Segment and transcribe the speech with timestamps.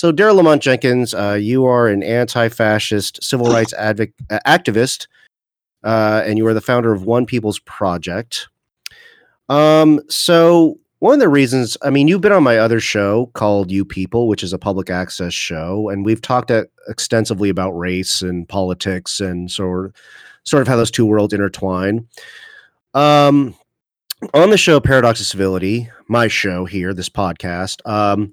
[0.00, 5.08] So, Daryl Lamont Jenkins, uh, you are an anti-fascist civil rights advic- uh, activist,
[5.84, 8.48] uh, and you are the founder of One People's Project.
[9.50, 13.70] Um, so one of the reasons, I mean, you've been on my other show called
[13.70, 18.22] You People, which is a public access show, and we've talked at, extensively about race
[18.22, 19.94] and politics and sort
[20.44, 22.08] sort of how those two worlds intertwine.
[22.94, 23.54] Um,
[24.32, 28.32] on the show Paradox of Civility, my show here, this podcast, um,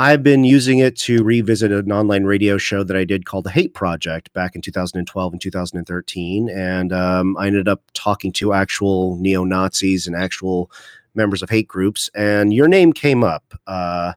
[0.00, 3.50] I've been using it to revisit an online radio show that I did called The
[3.50, 6.48] Hate Project back in 2012 and 2013.
[6.48, 10.70] And um, I ended up talking to actual neo Nazis and actual
[11.16, 13.54] members of hate groups, and your name came up.
[13.66, 14.12] Uh,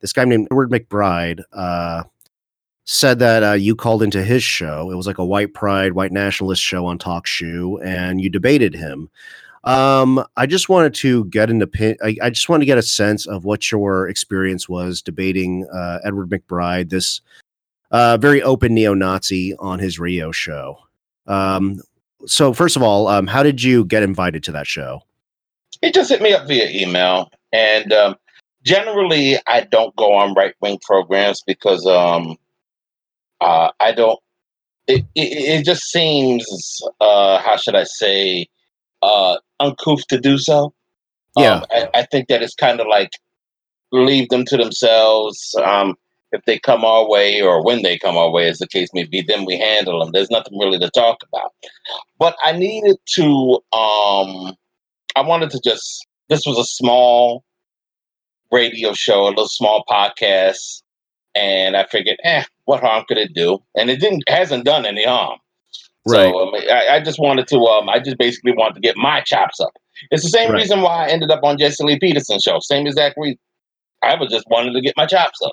[0.00, 2.04] this guy named Edward McBride uh,
[2.84, 4.90] said that uh, you called into his show.
[4.90, 9.10] It was like a white pride, white nationalist show on TalkShoe, and you debated him.
[9.64, 11.98] Um, I just wanted to get an opinion.
[12.02, 16.30] I, just wanted to get a sense of what your experience was debating uh, Edward
[16.30, 17.20] McBride, this
[17.90, 20.78] uh, very open neo-Nazi, on his Rio show.
[21.26, 21.82] Um,
[22.26, 25.02] so, first of all, um, how did you get invited to that show?
[25.82, 28.16] He just hit me up via email, and um,
[28.62, 32.36] generally I don't go on right wing programs because um,
[33.40, 34.18] uh, I don't.
[34.86, 38.48] It, it, it just seems uh, how should I say
[39.02, 40.72] uh, uncouth to do so.
[41.36, 43.12] Yeah, um, I, I, think that it's kind of like
[43.92, 45.54] leave them to themselves.
[45.62, 45.96] Um,
[46.32, 49.04] if they come our way or when they come our way, as the case may
[49.04, 50.10] be, then we handle them.
[50.12, 51.52] There's nothing really to talk about.
[52.18, 54.56] But I needed to um,
[55.16, 57.44] I wanted to just this was a small
[58.50, 60.82] radio show, a little small podcast,
[61.34, 63.62] and I figured, eh, what harm could it do?
[63.76, 65.38] And it didn't hasn't done any harm.
[66.06, 66.32] Right.
[66.32, 69.20] So um, I, I, just wanted to um I just basically wanted to get my
[69.20, 69.72] chops up.
[70.10, 70.60] It's the same right.
[70.60, 72.58] reason why I ended up on Jesse Lee Peterson show.
[72.60, 73.38] Same exact reason.
[74.02, 75.52] I was just wanted to get my chops up.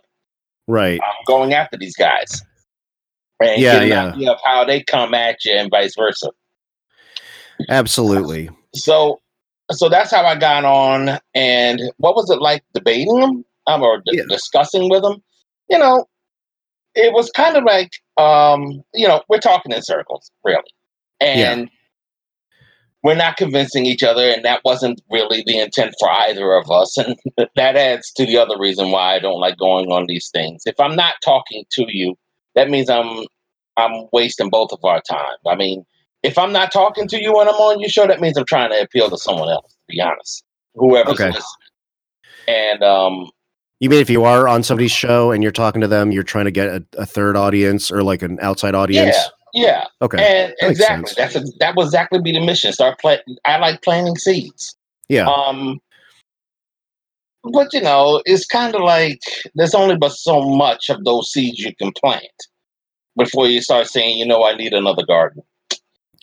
[0.67, 0.99] Right.
[1.01, 2.43] I'm going after these guys.
[3.41, 4.31] And yeah, get an yeah.
[4.31, 6.31] of how they come at you and vice versa.
[7.69, 8.49] Absolutely.
[8.73, 9.19] So
[9.71, 11.19] so that's how I got on.
[11.35, 14.23] And what was it like debating them um, or d- yeah.
[14.29, 15.21] discussing with them?
[15.69, 16.05] You know,
[16.97, 20.73] it was kind of like, um, you know, we're talking in circles, really.
[21.21, 21.67] And yeah.
[23.03, 24.27] we're not convincing each other.
[24.27, 26.97] And that wasn't really the intent for either of us.
[26.97, 27.15] And
[27.55, 30.63] that adds to the other reason why I don't like going on these things.
[30.65, 32.17] If I'm not talking to you,
[32.55, 33.25] that means I'm
[33.77, 35.37] I'm wasting both of our time.
[35.45, 35.85] I mean,
[36.23, 38.71] if I'm not talking to you when I'm on your show, that means I'm trying
[38.71, 39.71] to appeal to someone else.
[39.71, 40.43] To be honest,
[40.73, 41.27] whoever's okay.
[41.27, 41.43] listening.
[42.47, 43.29] And um,
[43.79, 46.45] you mean if you are on somebody's show and you're talking to them, you're trying
[46.45, 49.15] to get a, a third audience or like an outside audience?
[49.15, 49.23] Yeah.
[49.53, 49.85] Yeah.
[50.01, 50.17] Okay.
[50.17, 51.13] And that exactly.
[51.17, 52.71] That's a, that was exactly be the mission.
[52.73, 53.21] Start plant.
[53.45, 54.75] I like planting seeds.
[55.09, 55.27] Yeah.
[55.27, 55.79] Um.
[57.43, 59.21] But you know, it's kind of like
[59.55, 62.25] there's only but so much of those seeds you can plant
[63.15, 65.41] before you start saying, you know, I need another garden.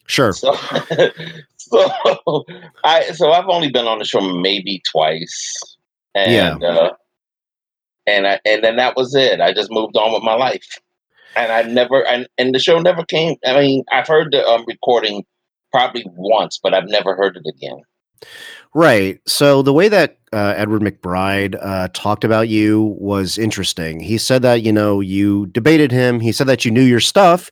[0.07, 0.33] Sure.
[0.33, 0.55] So,
[1.57, 2.45] so
[2.85, 5.77] I so I've only been on the show maybe twice,
[6.15, 6.69] and yeah.
[6.69, 6.93] uh,
[8.07, 9.41] and I, and then that was it.
[9.41, 10.67] I just moved on with my life,
[11.37, 13.37] and I never and and the show never came.
[13.45, 15.25] I mean, I've heard the um, recording
[15.73, 17.81] probably once, but I've never heard it again.
[18.75, 19.21] Right.
[19.27, 24.01] So the way that uh, Edward McBride uh, talked about you was interesting.
[24.01, 26.21] He said that you know you debated him.
[26.21, 27.51] He said that you knew your stuff,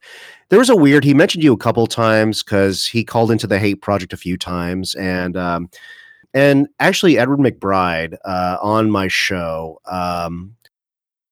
[0.52, 1.02] there was a weird.
[1.02, 4.36] He mentioned you a couple times because he called into the Hate Project a few
[4.36, 5.70] times, and um,
[6.34, 9.81] and actually Edward McBride uh, on my show.
[9.87, 10.54] Um,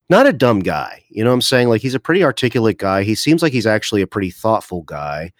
[0.08, 1.68] not a dumb guy, you know what I'm saying?
[1.68, 3.04] Like he's a pretty articulate guy.
[3.04, 5.32] He seems like he's actually a pretty thoughtful guy.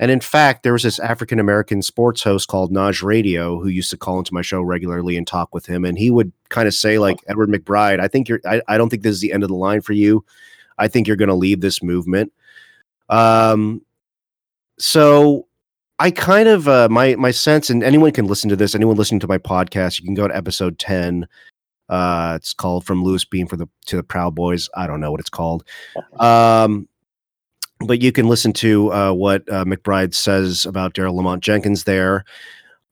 [0.00, 3.90] And in fact, there was this African American sports host called Naj Radio who used
[3.90, 5.84] to call into my show regularly and talk with him.
[5.84, 8.90] And he would kind of say, like, Edward McBride, I think you're, I, I don't
[8.90, 10.24] think this is the end of the line for you.
[10.78, 12.32] I think you're going to leave this movement.
[13.08, 13.82] Um,
[14.80, 15.46] so
[15.98, 18.74] I kind of uh, my my sense, and anyone can listen to this.
[18.74, 21.26] Anyone listening to my podcast, you can go to episode ten.
[21.88, 25.12] Uh, it's called "From Louis Beam for the to the Proud Boys." I don't know
[25.12, 25.64] what it's called,
[26.18, 26.88] um,
[27.80, 32.24] but you can listen to uh, what uh, McBride says about Daryl Lamont Jenkins there.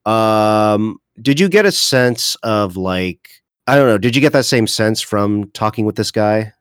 [0.05, 3.97] Um, did you get a sense of like I don't know?
[3.97, 6.53] Did you get that same sense from talking with this guy?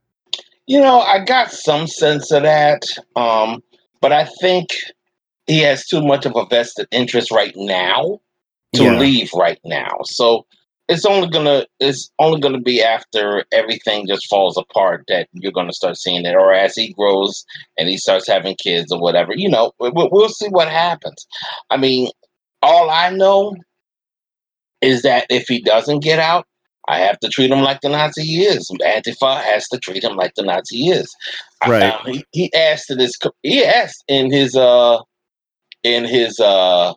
[0.66, 2.82] You know, I got some sense of that,
[3.16, 3.62] um,
[4.00, 4.70] but I think
[5.46, 8.20] he has too much of a vested interest right now
[8.74, 8.98] to yeah.
[8.98, 9.98] leave right now.
[10.04, 10.46] So
[10.88, 15.72] it's only gonna it's only gonna be after everything just falls apart that you're gonna
[15.72, 17.44] start seeing it, or as he grows
[17.78, 19.32] and he starts having kids or whatever.
[19.34, 21.26] You know, we'll, we'll see what happens.
[21.70, 22.10] I mean,
[22.62, 23.56] all I know
[24.80, 26.46] is that if he doesn't get out,
[26.88, 28.70] I have to treat him like the Nazi he is.
[28.84, 31.14] Antifa has to treat him like the Nazi he is.
[31.66, 31.84] Right.
[31.84, 34.98] I, um, he, he asked in his he asked in his uh
[35.82, 36.94] in his uh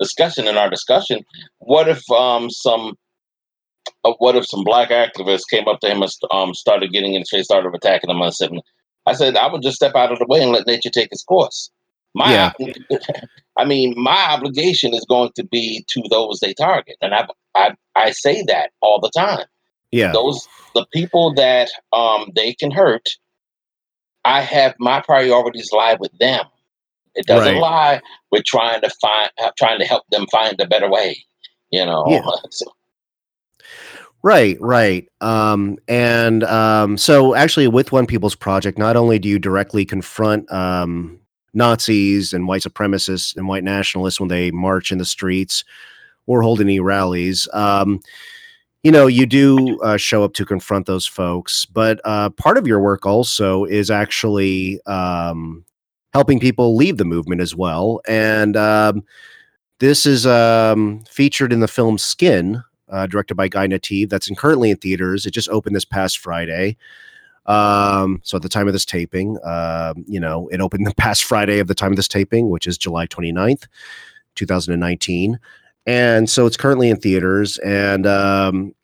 [0.00, 1.24] discussion in our discussion,
[1.58, 2.94] what if um some
[4.04, 7.22] uh, what if some black activists came up to him and um started getting in
[7.22, 8.22] his face, started attacking him?
[8.22, 8.50] I said,
[9.06, 11.24] I said I would just step out of the way and let nature take its
[11.24, 11.70] course.
[12.14, 12.52] My, Yeah.
[13.58, 17.74] I mean, my obligation is going to be to those they target, and I, I,
[17.94, 19.44] I say that all the time.
[19.90, 20.12] Yeah.
[20.12, 23.08] Those the people that um they can hurt.
[24.24, 26.44] I have my priorities lie with them.
[27.16, 27.60] It doesn't Right.
[27.60, 31.16] lie with trying to find, uh, trying to help them find a better way.
[31.70, 32.22] You know, Yeah.
[32.50, 32.72] So-
[34.22, 35.08] Right, right.
[35.20, 40.50] Um, and um, so actually, with One People's Project, not only do you directly confront
[40.50, 41.20] um,
[41.54, 45.62] Nazis and white supremacists and white nationalists when they march in the streets
[46.26, 48.00] or hold any rallies, um,
[48.82, 51.64] you know, you do uh, show up to confront those folks.
[51.66, 55.64] But uh, part of your work also is actually um,
[56.16, 58.00] helping people leave the movement as well.
[58.08, 59.04] And um,
[59.80, 64.08] this is um, featured in the film Skin, uh, directed by Guy Nativ.
[64.08, 65.26] That's in, currently in theaters.
[65.26, 66.78] It just opened this past Friday.
[67.44, 71.22] Um, so at the time of this taping, um, you know, it opened the past
[71.22, 73.66] Friday of the time of this taping, which is July 29th,
[74.36, 75.38] 2019.
[75.84, 77.58] And so it's currently in theaters.
[77.58, 78.74] And, um,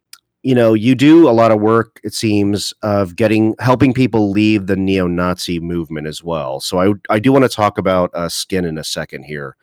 [0.43, 4.67] you know, you do a lot of work, it seems, of getting helping people leave
[4.67, 6.61] the neo-Nazi movement as well.
[6.61, 9.57] So I I do want to talk about uh, Skin in a second here.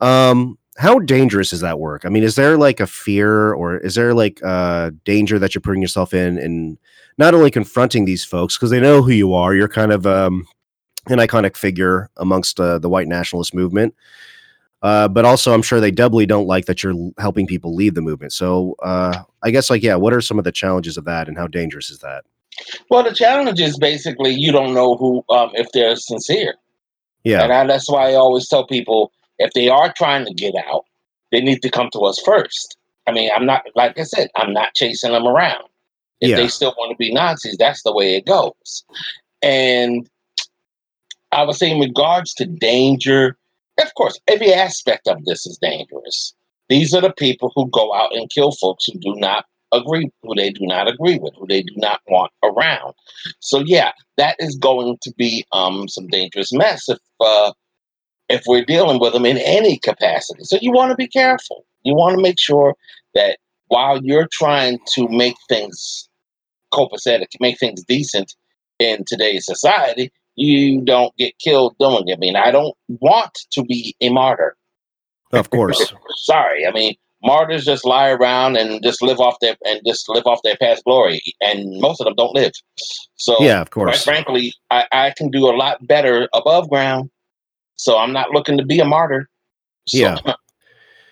[0.00, 2.04] Um, how dangerous is that work?
[2.04, 5.62] I mean, is there like a fear or is there like a danger that you're
[5.62, 6.78] putting yourself in and
[7.16, 10.46] not only confronting these folks because they know who you are, you're kind of um
[11.06, 13.94] an iconic figure amongst uh, the white nationalist movement.
[14.84, 18.02] Uh, but also, I'm sure they doubly don't like that you're helping people leave the
[18.02, 18.34] movement.
[18.34, 21.38] So, uh, I guess, like, yeah, what are some of the challenges of that, and
[21.38, 22.24] how dangerous is that?
[22.90, 26.54] well, the challenge is basically you don't know who um, if they're sincere.
[27.24, 30.54] Yeah, And I, that's why I always tell people if they are trying to get
[30.68, 30.84] out,
[31.32, 32.76] they need to come to us first.
[33.06, 35.64] I mean, I'm not, like I said, I'm not chasing them around.
[36.20, 36.36] If Yeah.
[36.36, 38.84] they still want to be Nazis, that's the way it goes.
[39.42, 40.08] And
[41.32, 43.36] I would say, in regards to danger,
[43.80, 46.34] of course, every aspect of this is dangerous.
[46.68, 50.34] These are the people who go out and kill folks who do not agree, who
[50.34, 52.94] they do not agree with, who they do not want around.
[53.40, 57.52] So, yeah, that is going to be um, some dangerous mess if uh,
[58.28, 60.44] if we're dealing with them in any capacity.
[60.44, 61.66] So you want to be careful.
[61.82, 62.74] You want to make sure
[63.14, 63.38] that
[63.68, 66.08] while you're trying to make things
[66.72, 68.34] copacetic, make things decent
[68.78, 72.14] in today's society, you don't get killed doing it.
[72.14, 74.56] I mean, I don't want to be a martyr.
[75.32, 75.92] of course.
[76.16, 76.66] Sorry.
[76.66, 80.40] I mean, martyrs just lie around and just live off their and just live off
[80.44, 82.52] their past glory, and most of them don't live.
[83.16, 84.04] So yeah, of quite course.
[84.04, 87.10] frankly, I, I can do a lot better above ground.
[87.76, 89.28] So I'm not looking to be a martyr.
[89.86, 90.18] So, Yeah.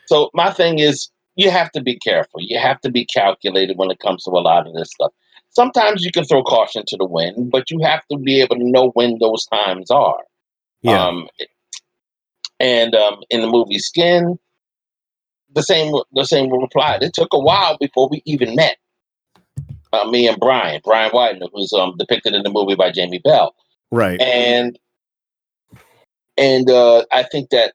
[0.06, 2.40] So my thing is, you have to be careful.
[2.42, 5.12] You have to be calculated when it comes to a lot of this stuff.
[5.52, 8.64] Sometimes you can throw caution to the wind, but you have to be able to
[8.64, 10.20] know when those times are.
[10.80, 11.28] Yeah, Um,
[12.58, 14.38] and um, in the movie Skin,
[15.54, 16.98] the same the same will apply.
[17.02, 18.78] It took a while before we even met.
[19.92, 23.54] Uh, me and Brian, Brian Widner, who's um, depicted in the movie by Jamie Bell,
[23.90, 24.18] right.
[24.22, 24.78] and
[26.38, 27.74] and uh, I think that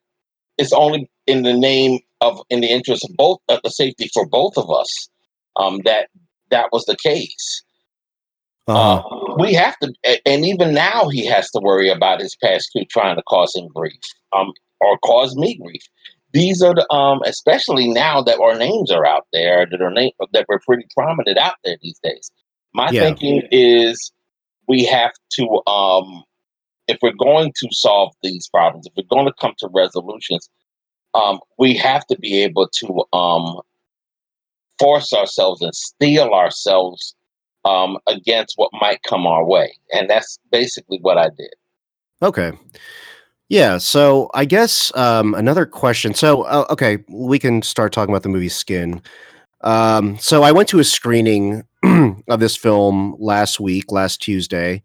[0.58, 4.26] it's only in the name of in the interest of both of the safety for
[4.26, 5.10] both of us
[5.58, 6.10] um, that
[6.50, 7.64] that was the case.
[8.68, 8.98] Uh-huh.
[9.08, 9.94] Uh, we have to,
[10.26, 13.68] and even now he has to worry about his past crew trying to cause him
[13.74, 14.00] grief,
[14.36, 15.84] um, or cause me grief.
[16.34, 20.12] These are the, um, especially now that our names are out there, that are name
[20.34, 22.30] that we're pretty prominent out there these days.
[22.74, 23.04] My Yeah.
[23.04, 24.12] thinking is
[24.68, 26.24] we have to, um,
[26.88, 30.50] if we're going to solve these problems, if we're going to come to resolutions,
[31.14, 33.62] um, we have to be able to um,
[34.78, 37.16] force ourselves and steel ourselves
[37.68, 39.78] um, against what might come our way.
[39.94, 41.54] And that's basically what I did.
[42.22, 42.52] Okay.
[43.50, 43.78] Yeah.
[43.78, 46.14] So I guess um, another question.
[46.14, 49.02] So uh, okay, we can start talking about the movie Skin.
[49.62, 51.64] Um, so I went to a screening
[52.30, 54.84] of this film last week, last Tuesday,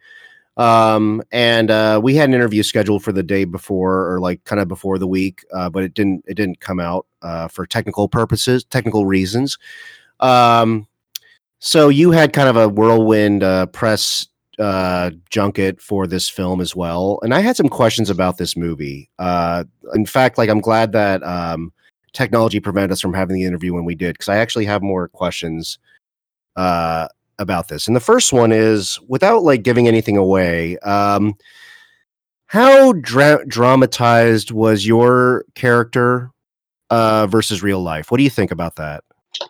[0.56, 4.60] um, and uh, we had an interview scheduled for the day before, or like kind
[4.60, 6.24] of before the week, uh, but it didn't.
[6.26, 9.58] It didn't come out uh, for technical purposes, technical reasons.
[10.20, 10.86] Um,
[11.64, 14.26] so you had kind of a whirlwind uh, press
[14.58, 19.08] uh junket for this film as well and i had some questions about this movie
[19.18, 19.64] uh
[19.94, 21.72] in fact like i'm glad that um
[22.12, 25.08] technology prevented us from having the interview when we did because i actually have more
[25.08, 25.78] questions
[26.56, 27.86] uh, about this.
[27.86, 30.78] And the first one is without like giving anything away.
[30.78, 31.34] Um,
[32.46, 36.30] how dra- dramatized was your character
[36.90, 38.10] uh, versus real life?
[38.10, 39.04] What do you think about that?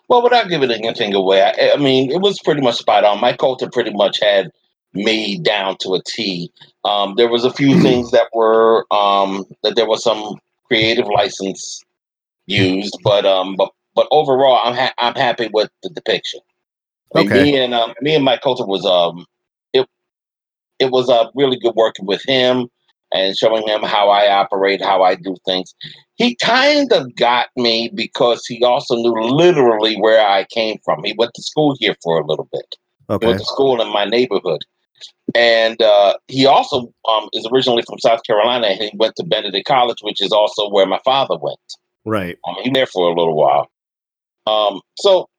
[0.07, 3.21] Well, without giving anything away, I, I mean, it was pretty much spot on.
[3.21, 4.51] Mike Colter pretty much had
[4.93, 6.51] me down to a T.
[6.83, 11.83] Um, there was a few things that were um, that there was some creative license
[12.45, 16.39] used, but um, but but overall, I'm ha- I'm happy with the depiction.
[17.15, 17.43] I mean, okay.
[17.43, 19.25] Me and um, me and Mike Colter was um,
[19.73, 19.87] it
[20.79, 22.69] it was uh, really good working with him
[23.13, 25.73] and showing him how I operate, how I do things.
[26.15, 31.03] He kind of got me because he also knew literally where I came from.
[31.03, 32.75] He went to school here for a little bit.
[33.09, 33.25] Okay.
[33.25, 34.61] He went to school in my neighborhood.
[35.35, 38.67] And uh, he also um, is originally from South Carolina.
[38.67, 41.59] And he went to Benedict College, which is also where my father went.
[42.05, 42.37] Right.
[42.47, 43.69] Um, he was there for a little while.
[44.45, 45.29] Um, so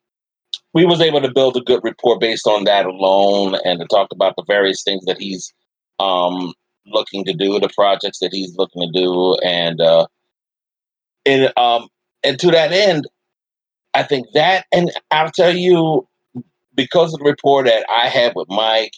[0.73, 4.09] we was able to build a good report based on that alone, and to talk
[4.13, 5.53] about the various things that he's
[6.01, 6.53] um,
[6.87, 10.07] looking to do, the projects that he's looking to do, and uh,
[11.27, 11.89] and um,
[12.23, 13.07] and to that end,
[13.95, 16.07] I think that, and I'll tell you,
[16.75, 18.95] because of the report that I had with Mike,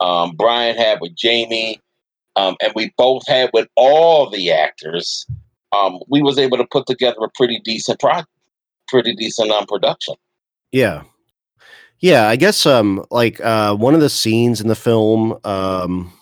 [0.00, 1.80] um, Brian had with Jamie,
[2.36, 5.26] um, and we both had with all the actors,
[5.74, 8.20] um, we was able to put together a pretty decent pro,
[8.88, 10.14] pretty decent um, production.
[10.70, 11.04] Yeah,
[12.00, 12.28] yeah.
[12.28, 16.12] I guess um, like uh, one of the scenes in the film, um,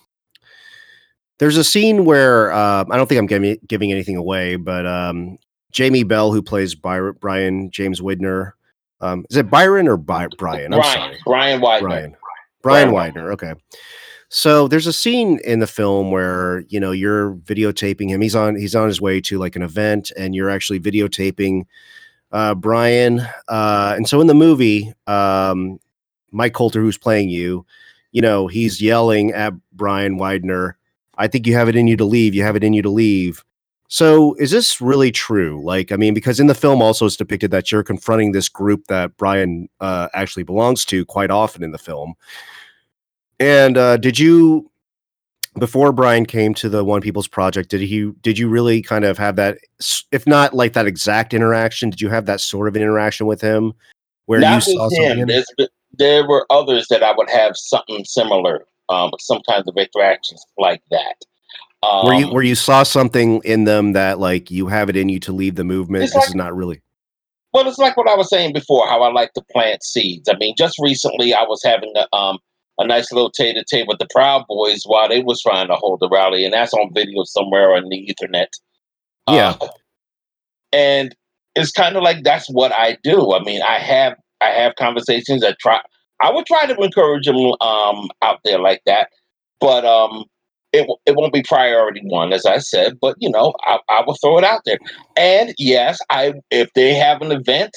[1.39, 5.39] there's a scene where uh, I don't think I'm giving giving anything away, but um,
[5.73, 8.53] Jamie Bell, who plays Byron, Brian James Widner,
[9.01, 10.73] um, is it Byron or By- Brian?
[10.73, 11.81] I'm Brian, sorry, Brian Widner.
[11.81, 12.17] Brian.
[12.63, 13.33] Brian Widner.
[13.33, 13.55] Okay.
[14.31, 18.21] So there's a scene in the film where you know you're videotaping him.
[18.21, 21.67] He's on he's on his way to like an event, and you're actually videotaping
[22.33, 23.21] uh, Brian.
[23.49, 25.79] Uh, and so in the movie, um,
[26.33, 27.65] Mike Colter, who's playing you,
[28.13, 30.75] you know, he's yelling at Brian Widner
[31.19, 32.35] I think you have it in you to leave.
[32.35, 33.45] You have it in you to leave.
[33.89, 35.63] So is this really true?
[35.63, 38.87] Like, I mean, because in the film also it's depicted that you're confronting this group
[38.89, 42.15] that Brian uh, actually belongs to quite often in the film.
[43.39, 44.71] And uh, did you,
[45.59, 49.19] before Brian came to the One People's Project, did he, did you really kind of
[49.19, 49.59] have that,
[50.11, 53.75] if not like that exact interaction, did you have that sort of interaction with him
[54.27, 55.29] where you saw him.
[55.97, 60.83] There were others that I would have something similar um, some kinds of interactions like
[60.91, 61.17] that.
[61.83, 65.09] Um, where you where you saw something in them that like you have it in
[65.09, 66.03] you to lead the movement.
[66.03, 66.81] This like, is not really.
[67.53, 68.87] Well, it's like what I was saying before.
[68.87, 70.29] How I like to plant seeds.
[70.29, 72.39] I mean, just recently I was having a, um,
[72.79, 75.75] a nice little tete a tete with the Proud Boys while they was trying to
[75.75, 78.49] hold the rally, and that's on video somewhere on the Ethernet.
[79.29, 79.69] Yeah, uh,
[80.73, 81.15] and
[81.55, 83.35] it's kind of like that's what I do.
[83.35, 85.45] I mean, I have I have conversations.
[85.45, 85.81] I try
[86.21, 89.09] I would try to encourage them um, out there like that,
[89.61, 90.25] but um,
[90.73, 92.99] it it won't be priority one, as I said.
[93.01, 94.79] But you know, I, I will throw it out there.
[95.17, 97.73] And yes, I if they have an event,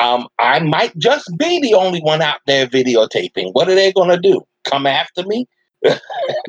[0.00, 3.52] um, I might just be the only one out there videotaping.
[3.52, 4.42] What are they going to do?
[4.64, 5.46] Come after me?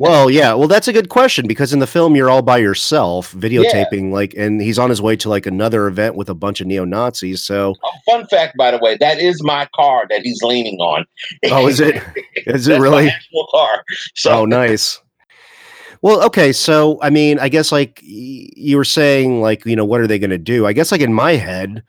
[0.00, 0.54] Well, yeah.
[0.54, 4.14] Well, that's a good question because in the film you're all by yourself videotaping yeah.
[4.14, 7.42] like and he's on his way to like another event with a bunch of neo-Nazis.
[7.42, 11.04] So oh, fun fact by the way, that is my car that he's leaning on.
[11.46, 12.02] Oh, is it?
[12.46, 13.10] Is it really?
[13.50, 13.84] car.
[14.14, 14.40] So.
[14.40, 15.00] Oh, nice.
[16.02, 20.02] Well, okay, so I mean, I guess like you were saying like, you know, what
[20.02, 20.66] are they going to do?
[20.66, 21.82] I guess like in my head,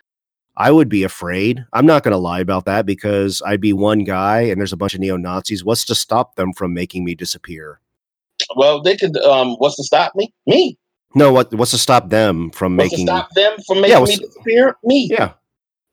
[0.58, 1.66] I would be afraid.
[1.74, 4.78] I'm not going to lie about that because I'd be one guy and there's a
[4.78, 5.64] bunch of neo Nazis.
[5.64, 7.80] What's to stop them from making me disappear?
[8.56, 9.18] Well, they could.
[9.18, 10.34] Um, what's to stop me?
[10.46, 10.78] Me.
[11.14, 11.54] No, what?
[11.54, 13.08] What's to stop them from what's making?
[13.08, 14.76] stop them from making yeah, me disappear?
[14.84, 15.08] Me.
[15.12, 15.34] Yeah.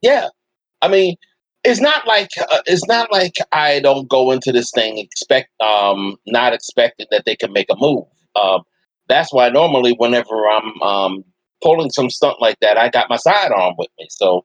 [0.01, 0.29] Yeah.
[0.81, 1.17] I mean,
[1.65, 6.17] it's not like uh, it's not like I don't go into this thing expect um
[6.27, 8.05] not expecting that they can make a move.
[8.35, 8.63] Um,
[9.09, 11.25] that's why normally whenever I'm um
[11.63, 14.07] pulling some stunt like that, I got my sidearm with me.
[14.11, 14.45] So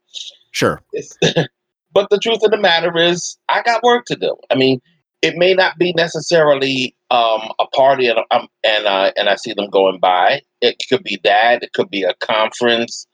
[0.51, 0.81] sure.
[1.93, 4.35] but the truth of the matter is, I got work to do.
[4.49, 4.81] I mean,
[5.21, 9.53] it may not be necessarily um, a party and um, and uh, and I see
[9.53, 10.41] them going by.
[10.61, 11.63] It could be that.
[11.63, 13.07] It could be a conference.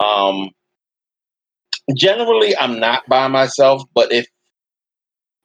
[0.00, 0.50] Um,
[1.96, 4.26] generally, I'm not by myself, but if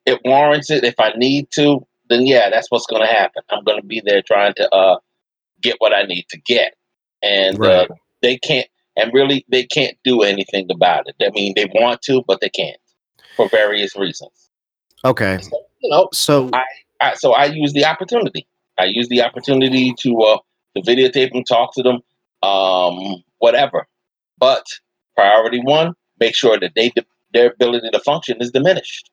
[0.06, 3.44] it warrants it, if I need to, then yeah, that's what's going to happen.
[3.50, 5.00] I'm going to be there trying to uh,
[5.62, 6.76] get what I need to get,
[7.22, 7.92] and uh, right.
[7.92, 11.16] uh, they can't, and really they can't do anything about it.
[11.22, 12.78] I mean, they want to, but they can't
[13.36, 14.50] for various reasons.
[15.06, 15.38] Okay.
[15.42, 16.64] So, you know, so I,
[17.02, 18.48] I, so I use the opportunity.
[18.80, 20.38] I use the opportunity to uh
[20.76, 22.00] to videotape them, talk to them,
[22.42, 23.88] um, whatever.
[24.40, 24.66] But
[25.16, 26.92] priority one, make sure that they
[27.34, 29.12] their ability to function is diminished.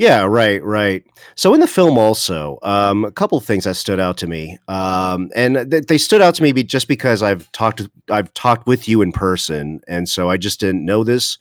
[0.00, 1.04] Yeah, right, right.
[1.34, 4.56] So in the film, also, um, a couple of things that stood out to me,
[4.66, 8.88] um, and th- they stood out to me just because I've talked, I've talked with
[8.88, 11.36] you in person, and so I just didn't know this.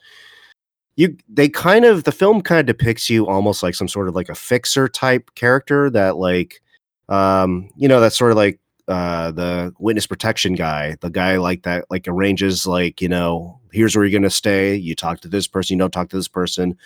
[0.97, 4.15] You, they kind of, the film kind of depicts you almost like some sort of
[4.15, 6.61] like a fixer type character that, like,
[7.07, 11.63] um, you know, that's sort of like uh, the witness protection guy, the guy like
[11.63, 14.75] that, like arranges, like, you know, here's where you're to stay.
[14.75, 16.77] You talk to this person, you don't talk to this person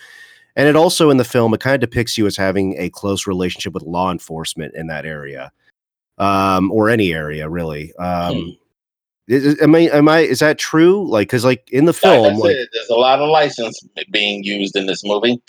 [0.56, 3.26] and it also in the film, it kind of depicts you as having a close
[3.26, 5.52] relationship with law enforcement in that area,
[6.18, 7.94] um, or any area really.
[7.96, 8.50] Um, hmm.
[9.28, 9.80] is, am I?
[9.80, 10.20] Am I?
[10.20, 11.08] Is that true?
[11.08, 13.80] Like, because like in the film, like, there's a lot of license
[14.10, 15.40] being used in this movie.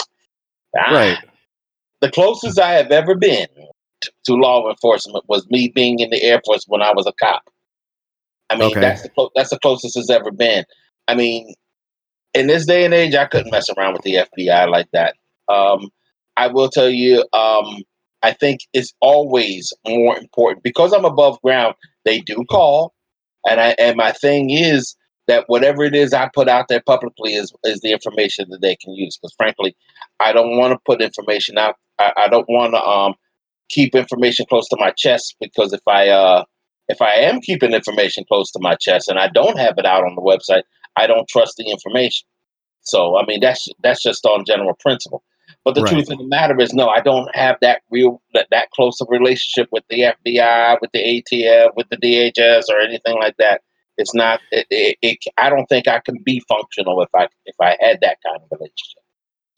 [0.77, 1.17] Ah, right.
[2.01, 3.47] The closest I have ever been
[4.25, 7.43] to law enforcement was me being in the Air Force when I was a cop.
[8.50, 8.81] I mean, okay.
[8.81, 10.65] that's the clo- that's the closest it's ever been.
[11.07, 11.53] I mean,
[12.36, 15.15] in this day and age, I couldn't mess around with the FBI like that.
[15.48, 15.89] Um,
[16.38, 17.82] I will tell you, um,
[18.22, 21.75] I think it's always more important because I'm above ground.
[22.04, 22.94] They do call,
[23.50, 24.96] and I and my thing is
[25.27, 28.75] that whatever it is I put out there publicly is is the information that they
[28.75, 29.18] can use.
[29.18, 29.75] Because frankly,
[30.20, 31.77] I don't want to put information out.
[32.00, 33.13] I, I don't want to um,
[33.70, 36.44] keep information close to my chest because if I uh,
[36.89, 40.04] if I am keeping information close to my chest and I don't have it out
[40.04, 40.63] on the website,
[40.98, 42.28] I don't trust the information.
[42.82, 45.24] So I mean that's that's just on general principle.
[45.64, 45.94] But the right.
[45.94, 49.08] truth of the matter is, no, I don't have that real that, that close of
[49.10, 53.62] relationship with the FBI, with the ATF, with the DHS, or anything like that.
[53.98, 54.42] It's not.
[54.52, 58.00] It, it, it, I don't think I can be functional if I if I had
[58.02, 59.02] that kind of relationship.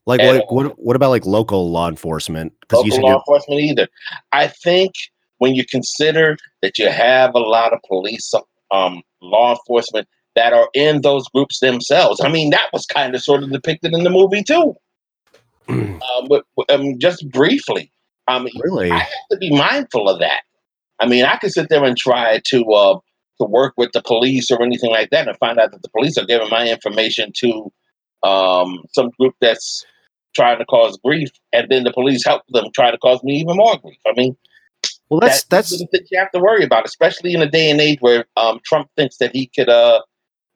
[0.06, 0.46] Like what?
[0.50, 2.53] What, what about like local law enforcement?
[2.72, 3.88] Local law enforcement either.
[4.32, 4.94] I think
[5.39, 8.34] when you consider that you have a lot of police,
[8.72, 12.21] um, law enforcement that are in those groups themselves.
[12.21, 14.76] I mean, that was kind of sort of depicted in the movie too.
[15.67, 17.91] um, but um, just briefly,
[18.28, 20.41] I mean, really, I have to be mindful of that.
[21.00, 23.00] I mean, I could sit there and try to uh,
[23.41, 26.19] to work with the police or anything like that, and find out that the police
[26.19, 27.71] are giving my information to
[28.21, 29.84] um, some group that's
[30.36, 33.58] trying to cause grief, and then the police help them try to cause me even
[33.58, 33.97] more grief.
[34.06, 34.38] I mean,
[35.10, 37.82] well, that's that's, that's that you have to worry about, especially in a day and
[37.82, 40.02] age where um, Trump thinks that he could uh,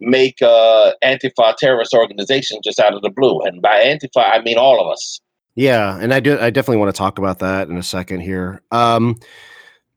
[0.02, 3.40] make a Antifa terrorist organization just out of the blue.
[3.42, 5.22] And by Antifa, I mean all of us.
[5.56, 6.40] Yeah, and I do.
[6.40, 8.62] I definitely want to talk about that in a second here.
[8.72, 9.20] Um,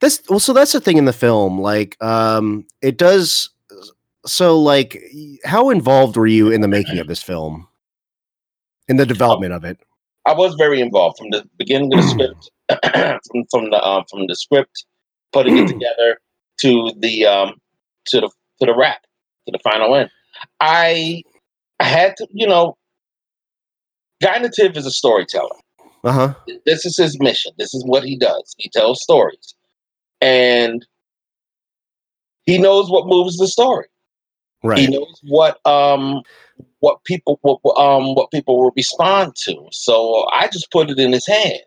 [0.01, 1.61] this well, so that's the thing in the film.
[1.61, 3.51] Like, um, it does.
[4.27, 5.03] So, like,
[5.45, 7.69] how involved were you in the making of this film?
[8.89, 9.79] In the development of it,
[10.27, 12.51] I was very involved from the beginning of the script,
[13.31, 14.85] from, from the um, from the script,
[15.33, 16.19] putting it together
[16.61, 17.55] to the um,
[18.09, 18.29] to the
[18.61, 19.03] to the wrap
[19.47, 20.09] to the final win.
[20.61, 21.23] I
[21.81, 22.77] had to, you know,
[24.23, 25.57] Guy Nativ is a storyteller.
[26.05, 26.35] Uh-huh.
[26.67, 27.53] This is his mission.
[27.59, 28.55] This is what he does.
[28.59, 29.55] He tells stories.
[30.21, 30.87] And
[32.45, 33.87] he knows what moves the story.
[34.63, 34.79] Right.
[34.79, 36.23] He knows what um
[36.81, 39.57] what people what um what people will respond to.
[39.73, 41.63] So I just put it in his hands.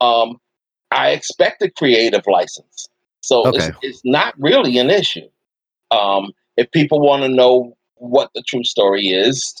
[0.00, 0.38] Um
[0.90, 2.88] I expect a creative license.
[3.22, 3.66] So okay.
[3.66, 5.28] it's, it's not really an issue.
[5.90, 9.54] Um if people want to know what the true story is,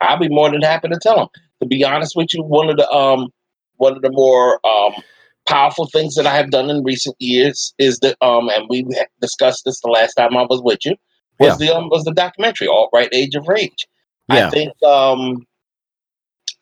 [0.00, 1.28] I'll be more than happy to tell them.
[1.62, 3.28] To be honest with you, one of the um
[3.76, 4.92] one of the more um
[5.46, 8.86] powerful things that I have done in recent years is that um and we
[9.20, 10.96] discussed this the last time I was with you
[11.38, 11.66] was yeah.
[11.66, 13.86] the um, was the documentary Alt-Right Age of Rage.
[14.28, 14.46] Yeah.
[14.46, 15.46] I think um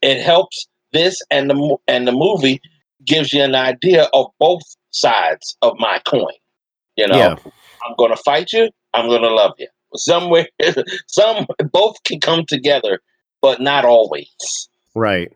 [0.01, 2.61] it helps this and the and the movie
[3.05, 6.35] gives you an idea of both sides of my coin.
[6.97, 7.37] You know, yeah.
[7.87, 8.71] I'm going to fight you.
[8.95, 9.69] I'm gonna love you.
[9.95, 10.49] Somewhere,
[11.07, 13.01] some both can come together,
[13.41, 14.69] but not always.
[14.95, 15.33] Right.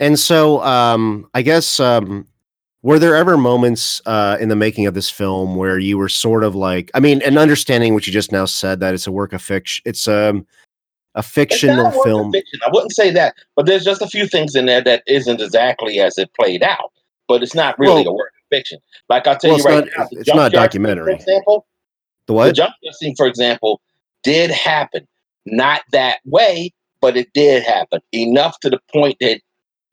[0.00, 2.26] And so, um, I guess, um,
[2.82, 6.44] were there ever moments uh, in the making of this film where you were sort
[6.44, 9.32] of like, I mean, and understanding what you just now said that it's a work
[9.32, 10.46] of fiction, it's um,
[11.14, 12.32] a fictional film.
[12.32, 12.60] Fiction.
[12.64, 15.98] I wouldn't say that, but there's just a few things in there that isn't exactly
[15.98, 16.92] as it played out.
[17.26, 18.78] But it's not really well, a work of fiction.
[19.10, 21.12] Like I'll tell well, you right not, now, it's not documentary.
[21.12, 21.66] For example,
[22.28, 22.46] the what?
[22.46, 23.80] The jump scene, for example,
[24.22, 25.08] did happen.
[25.46, 28.00] Not that way, but it did happen.
[28.12, 29.40] Enough to the point that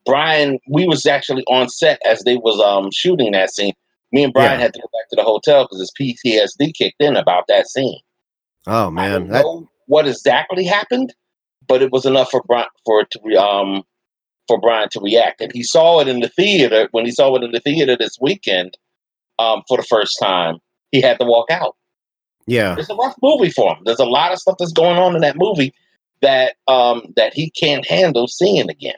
[0.05, 3.73] Brian, we was actually on set as they was um shooting that scene.
[4.11, 4.65] Me and Brian yeah.
[4.65, 7.99] had to go back to the hotel because his PTSD kicked in about that scene.
[8.67, 9.43] Oh man, I don't that...
[9.43, 11.13] know what exactly happened,
[11.67, 13.83] but it was enough for Brian for it to um
[14.47, 17.43] for Brian to react, and he saw it in the theater when he saw it
[17.43, 18.77] in the theater this weekend
[19.39, 20.57] um for the first time.
[20.91, 21.75] He had to walk out.
[22.47, 23.83] Yeah, it's a rough movie for him.
[23.85, 25.73] There's a lot of stuff that's going on in that movie
[26.21, 28.95] that um that he can't handle seeing again.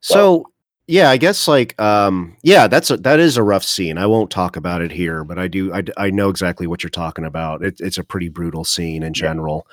[0.00, 0.44] So, so
[0.86, 3.98] yeah, I guess like um yeah, that's a, that is a rough scene.
[3.98, 6.90] I won't talk about it here, but I do I, I know exactly what you're
[6.90, 7.62] talking about.
[7.62, 9.66] It, it's a pretty brutal scene in general.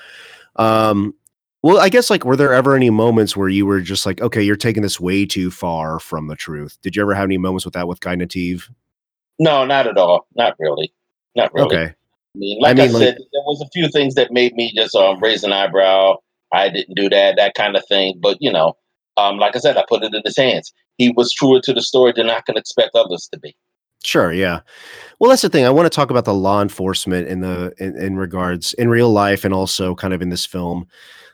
[0.59, 0.89] Yeah.
[0.89, 1.15] Um
[1.63, 4.43] well, I guess like were there ever any moments where you were just like, okay,
[4.43, 6.77] you're taking this way too far from the truth?
[6.83, 8.69] Did you ever have any moments with that with Guy Nativ?
[9.39, 10.27] No, not at all.
[10.35, 10.93] Not really.
[11.35, 11.75] Not really.
[11.75, 11.95] Okay.
[12.35, 14.53] I mean, like I, mean, I said, like, there was a few things that made
[14.55, 16.17] me just um, raise an eyebrow.
[16.51, 18.19] I didn't do that, that kind of thing.
[18.21, 18.73] But you know,
[19.17, 21.81] um, like I said, I put it in his hands he was truer to the
[21.81, 23.55] story than I can expect others to be.
[24.03, 24.59] Sure, yeah.
[25.19, 25.65] Well, that's the thing.
[25.65, 29.11] I want to talk about the law enforcement in the in, in regards in real
[29.11, 30.87] life and also kind of in this film.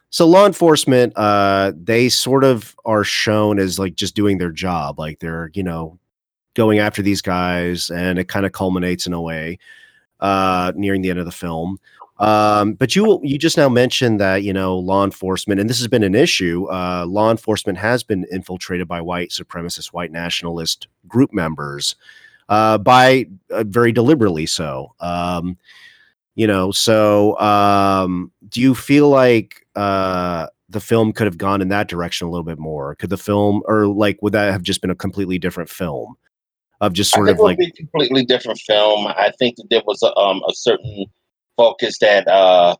[0.09, 4.99] So law enforcement, uh, they sort of are shown as like just doing their job,
[4.99, 5.99] like they're you know
[6.53, 9.57] going after these guys, and it kind of culminates in a way
[10.21, 11.79] uh, nearing the end of the film.
[12.19, 15.87] Um, but you you just now mentioned that you know law enforcement, and this has
[15.87, 16.67] been an issue.
[16.71, 21.95] Uh, law enforcement has been infiltrated by white supremacist, white nationalist group members,
[22.49, 24.93] uh, by uh, very deliberately so.
[24.99, 25.57] Um,
[26.35, 31.69] you know, so um, do you feel like uh, the film could have gone in
[31.69, 32.95] that direction a little bit more?
[32.95, 36.15] Could the film, or like, would that have just been a completely different film?
[36.81, 39.05] Of just sort of like a completely different film.
[39.05, 41.05] I think that there was a, um, a certain
[41.55, 42.75] focus that uh,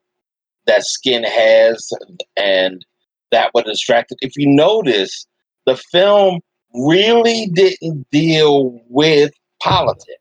[0.66, 1.88] that skin has,
[2.36, 2.84] and
[3.32, 4.18] that would distract it.
[4.22, 5.28] If you notice,
[5.68, 6.40] the film
[6.74, 10.20] really didn't deal with politics.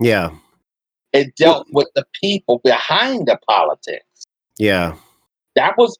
[0.00, 0.32] Yeah,
[1.12, 4.26] it dealt with the people behind the politics.
[4.58, 4.96] Yeah,
[5.54, 5.96] that was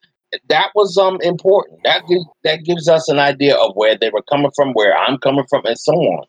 [0.48, 1.78] that was um important.
[1.84, 5.18] That gives that gives us an idea of where they were coming from, where I'm
[5.18, 6.24] coming from, and so on.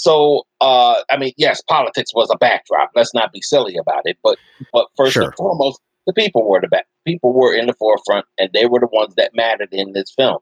[0.00, 2.90] So, uh, I mean, yes, politics was a backdrop.
[2.94, 4.16] Let's not be silly about it.
[4.22, 4.38] But,
[4.72, 5.24] but first sure.
[5.24, 6.86] and foremost, the people were the back.
[7.06, 10.38] People were in the forefront, and they were the ones that mattered in this film.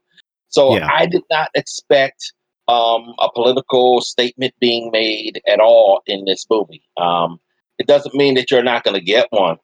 [0.47, 0.87] So yeah.
[0.91, 2.33] I did not expect
[2.67, 6.83] um, a political statement being made at all in this movie.
[6.97, 7.39] Um,
[7.77, 9.57] it doesn't mean that you're not going to get one.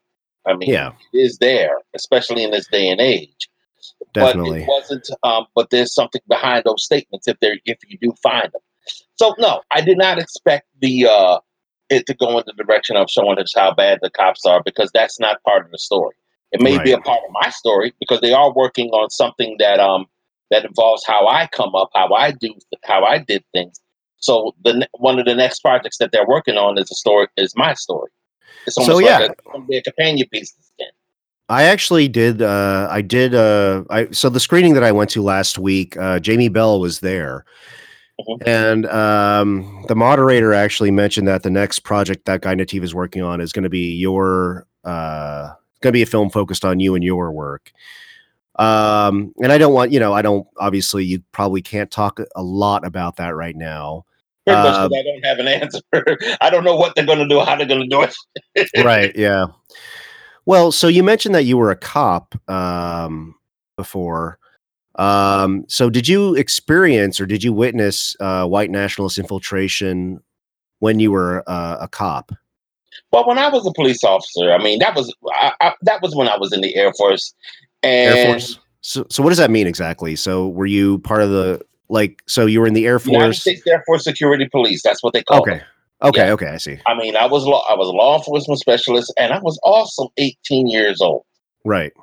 [0.46, 0.92] I mean, yeah.
[1.14, 3.50] it is there, especially in this day and age.
[4.14, 4.60] Definitely.
[4.60, 5.10] But it wasn't.
[5.24, 8.62] Um, but there's something behind those statements if there if you do find them.
[9.16, 11.40] So no, I did not expect the uh,
[11.90, 14.92] it to go in the direction of showing us how bad the cops are because
[14.94, 16.16] that's not part of the story.
[16.52, 16.86] It may right.
[16.86, 20.08] be a part of my story because they are working on something that um
[20.52, 23.80] that involves how I come up, how I do, how I did things.
[24.18, 27.54] So the one of the next projects that they're working on is a story is
[27.56, 28.10] my story.
[28.66, 29.20] It's almost so, yeah.
[29.20, 30.54] like a, be a companion piece.
[31.48, 32.42] I actually did.
[32.42, 33.36] Uh, I did.
[33.36, 35.96] Uh, I so the screening that I went to last week.
[35.98, 37.46] Uh, Jamie Bell was there,
[38.20, 38.48] Mm-hmm.
[38.48, 43.22] And um, the moderator actually mentioned that the next project that Guy Nativ is working
[43.22, 45.50] on is going to be your uh,
[45.82, 47.72] going to be a film focused on you and your work.
[48.58, 52.44] Um, and I don't want you know I don't obviously you probably can't talk a
[52.44, 54.06] lot about that right now.
[54.48, 55.82] Uh, I don't have an answer.
[56.42, 58.70] I don't know what they're going to do, how they're going to do it.
[58.86, 59.14] right.
[59.16, 59.48] Yeah.
[60.46, 63.36] Well, so you mentioned that you were a cop um,
[63.76, 64.38] before.
[64.98, 70.22] Um, so, did you experience or did you witness uh, white nationalist infiltration
[70.80, 72.32] when you were uh, a cop?
[73.12, 76.16] Well, when I was a police officer, I mean that was I, I, that was
[76.16, 77.34] when I was in the Air Force.
[77.84, 78.60] And Air Force.
[78.82, 80.16] So, so what does that mean exactly?
[80.16, 82.24] So, were you part of the like?
[82.28, 84.82] So you were in the Air Force, United States Air Force Security Police.
[84.84, 85.58] That's what they call okay.
[85.58, 85.64] it.
[86.02, 86.34] Okay, yeah.
[86.34, 86.78] okay, I see.
[86.86, 90.12] I mean, I was law, I was a law enforcement specialist, and I was also
[90.18, 91.24] 18 years old.
[91.64, 91.94] Right.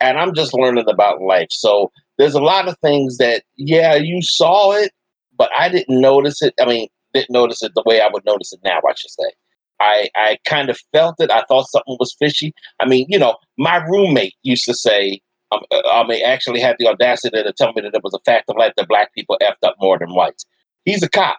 [0.00, 1.48] And I'm just learning about life.
[1.50, 4.92] So there's a lot of things that, yeah, you saw it,
[5.38, 6.52] but I didn't notice it.
[6.60, 9.32] I mean, didn't notice it the way I would notice it now, I should say.
[9.80, 11.30] I, I kind of felt it.
[11.30, 12.52] I thought something was fishy.
[12.78, 16.76] I mean, you know, my roommate used to say, um, uh, I mean, actually had
[16.78, 19.38] the audacity to tell me that it was a fact of life that black people
[19.40, 20.44] effed up more than whites.
[20.84, 21.38] He's a cop.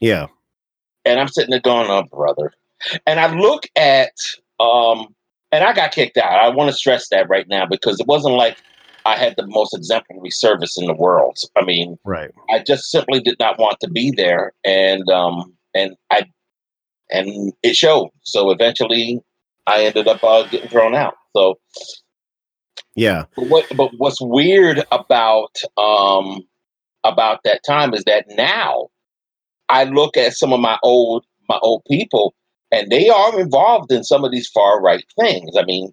[0.00, 0.26] Yeah.
[1.04, 2.52] And I'm sitting there going, oh, brother.
[3.06, 4.10] And I look at,
[4.58, 5.14] um,
[5.52, 6.32] and I got kicked out.
[6.32, 8.58] I want to stress that right now because it wasn't like
[9.06, 11.38] I had the most exemplary service in the world.
[11.56, 12.32] I mean, right.
[12.50, 16.24] I just simply did not want to be there, and um, and I,
[17.10, 18.10] and it showed.
[18.22, 19.20] So eventually,
[19.68, 21.14] I ended up uh, getting thrown out.
[21.36, 21.60] So,
[22.96, 23.26] yeah.
[23.36, 23.76] But what?
[23.76, 26.40] But what's weird about um
[27.04, 28.88] about that time is that now
[29.68, 32.34] I look at some of my old my old people,
[32.72, 35.56] and they are involved in some of these far right things.
[35.56, 35.92] I mean,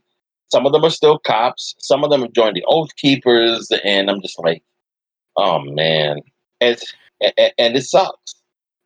[0.53, 1.73] some of them are still cops.
[1.79, 4.61] Some of them have joined the Oath Keepers, and I'm just like,
[5.35, 6.21] oh man,
[6.61, 8.35] it's and, it sucks.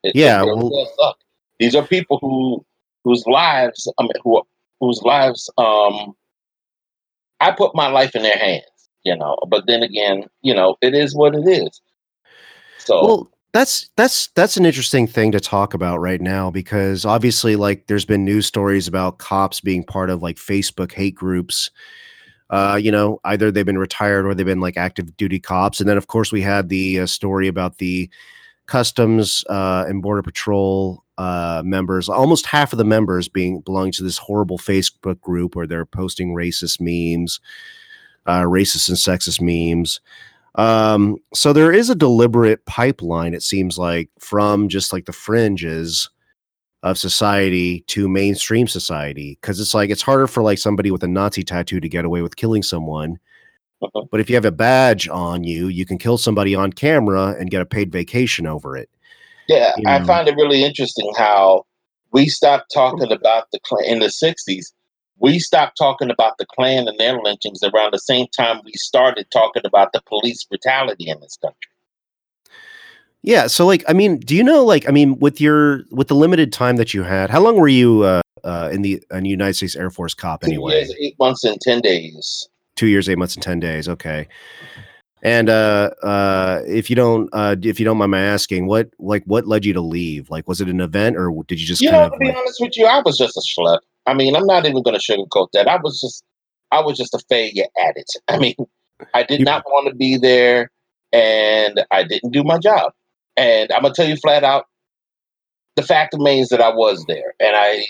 [0.01, 1.17] It, yeah, it really well, suck.
[1.59, 2.65] These are people who
[3.03, 4.41] whose lives, I mean, who
[4.79, 6.15] whose lives, um,
[7.41, 8.63] I put my life in their hands,
[9.03, 9.37] you know.
[9.49, 11.81] But then again, you know, it is what it is.
[12.77, 17.55] So well, that's that's that's an interesting thing to talk about right now because obviously
[17.55, 21.71] like there's been news stories about cops being part of like Facebook hate groups.
[22.51, 25.89] Uh, you know, either they've been retired or they've been like active duty cops, and
[25.89, 28.07] then of course we had the uh, story about the
[28.67, 34.03] customs uh, and border patrol uh, members, almost half of the members being belonging to
[34.03, 37.39] this horrible Facebook group where they're posting racist memes,
[38.27, 39.99] uh, racist and sexist memes.
[40.57, 46.09] Um, so there is a deliberate pipeline, it seems like, from just like the fringes
[46.83, 49.37] of society to mainstream society.
[49.41, 52.21] Cause it's like it's harder for like somebody with a Nazi tattoo to get away
[52.21, 53.19] with killing someone.
[53.81, 54.05] Uh-huh.
[54.09, 57.51] But if you have a badge on you, you can kill somebody on camera and
[57.51, 58.89] get a paid vacation over it.
[59.47, 59.91] Yeah, you know?
[59.91, 61.65] I find it really interesting how
[62.11, 64.71] we stopped talking about the in the 60s
[65.19, 69.27] we stopped talking about the Klan and their lynchings around the same time we started
[69.31, 71.57] talking about the police brutality in this country.
[73.23, 76.15] Yeah, so like, I mean, do you know, like, I mean, with your with the
[76.15, 79.55] limited time that you had, how long were you uh, uh, in the in United
[79.55, 80.71] States Air Force cop anyway?
[80.71, 82.47] Two years, eight months, and ten days.
[82.75, 83.89] Two years, eight months, and ten days.
[83.89, 84.27] Okay.
[85.23, 89.23] And uh, uh, if you don't, uh, if you don't mind my asking, what like
[89.25, 90.29] what led you to leave?
[90.29, 91.81] Like, was it an event, or did you just?
[91.81, 92.37] You know, to be like...
[92.37, 93.79] honest with you, I was just a schlep.
[94.07, 95.67] I mean, I'm not even going to sugarcoat that.
[95.67, 96.23] I was just,
[96.71, 98.09] I was just a failure at it.
[98.27, 98.55] I mean,
[99.13, 100.71] I did not want to be there,
[101.11, 102.93] and I didn't do my job.
[103.35, 104.65] And I'm gonna tell you flat out,
[105.75, 107.85] the fact remains that I was there, and I,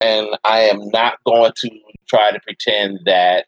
[0.00, 1.70] and I am not going to
[2.08, 3.46] try to pretend that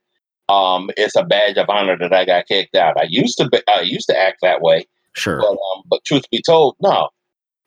[0.48, 2.98] um, it's a badge of honor that I got kicked out.
[2.98, 4.86] I used to be, I used to act that way.
[5.12, 5.40] Sure.
[5.40, 7.10] But, um, but truth be told, no,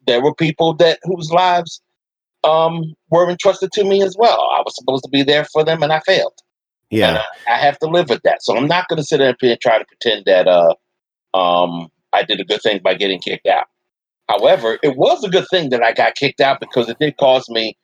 [0.06, 1.82] there were people that whose lives
[2.44, 4.50] um, were entrusted to me as well.
[4.52, 6.34] I was supposed to be there for them, and I failed.
[6.90, 8.42] Yeah, I, I, have to live with that.
[8.42, 10.74] So I'm not going to sit there and try to pretend that uh,
[11.38, 13.66] um, I did a good thing by getting kicked out.
[14.28, 17.48] However, it was a good thing that I got kicked out because it did cause
[17.50, 17.78] me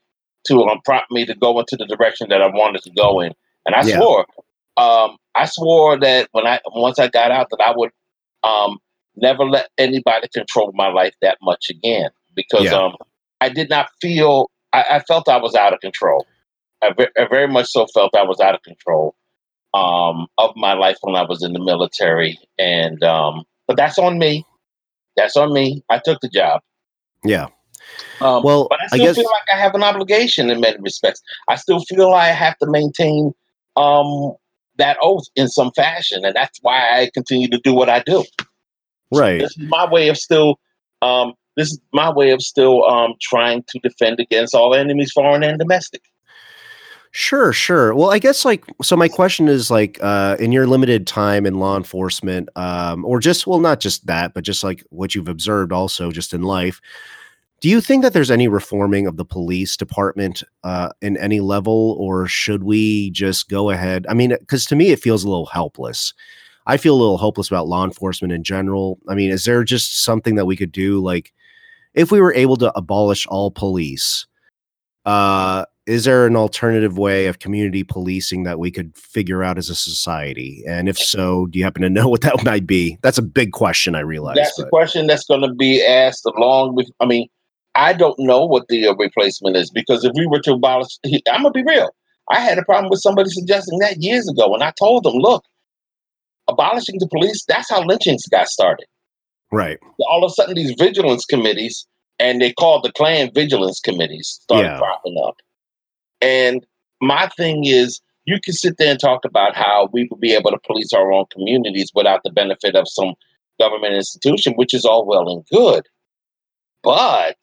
[0.47, 3.33] to um, prompt me to go into the direction that I wanted to go in.
[3.67, 3.97] And I yeah.
[3.97, 4.25] swore
[4.77, 7.91] um, I swore that when I once I got out that I would
[8.43, 8.79] um,
[9.15, 12.73] never let anybody control my life that much again because yeah.
[12.73, 12.95] um,
[13.41, 16.25] I did not feel I, I, felt I was out of control.
[16.81, 19.15] I, ve- I, very much so felt I was out of control
[19.73, 24.17] um, of my life when I was in the military, and um, but that's on
[24.17, 24.45] me.
[25.17, 25.83] That's on me.
[25.89, 26.61] I took the job.
[27.23, 27.47] Yeah.
[28.21, 29.15] Um, well, but I still I guess...
[29.15, 31.21] feel like I have an obligation in many respects.
[31.47, 33.33] I still feel I have to maintain
[33.75, 34.33] um,
[34.77, 38.23] that oath in some fashion, and that's why I continue to do what I do.
[39.11, 39.39] Right.
[39.39, 40.59] This is my way of still.
[41.01, 45.43] Um, this is my way of still um, trying to defend against all enemies, foreign
[45.43, 46.01] and domestic.
[47.11, 47.95] Sure, sure.
[47.95, 48.97] Well, I guess like so.
[48.97, 53.47] My question is like, uh, in your limited time in law enforcement, um, or just
[53.47, 56.81] well, not just that, but just like what you've observed, also just in life.
[57.61, 61.95] Do you think that there's any reforming of the police department uh, in any level,
[61.97, 64.05] or should we just go ahead?
[64.09, 66.13] I mean, because to me, it feels a little helpless.
[66.67, 68.99] I feel a little hopeless about law enforcement in general.
[69.07, 70.99] I mean, is there just something that we could do?
[70.99, 71.31] Like,
[71.95, 74.27] if we were able to abolish all police,
[75.05, 79.69] uh, is there an alternative way of community policing that we could figure out as
[79.69, 80.63] a society?
[80.67, 82.97] And if so, do you happen to know what that might be?
[83.01, 84.35] That's a big question, I realize.
[84.35, 84.67] That's but.
[84.67, 87.27] a question that's going to be asked along with, I mean,
[87.75, 91.43] I don't know what the uh, replacement is because if we were to abolish, I'm
[91.43, 91.89] gonna be real.
[92.31, 95.43] I had a problem with somebody suggesting that years ago, and I told them, look,
[96.47, 98.85] abolishing the police, that's how lynchings got started.
[99.55, 99.79] Right.
[100.09, 101.87] All of a sudden, these vigilance committees,
[102.19, 104.79] and they called the Klan vigilance committees, started yeah.
[104.79, 105.37] popping up.
[106.21, 106.65] And
[107.01, 110.51] my thing is, you can sit there and talk about how we would be able
[110.51, 113.13] to police our own communities without the benefit of some
[113.59, 115.85] government institution, which is all well and good.
[116.83, 117.37] But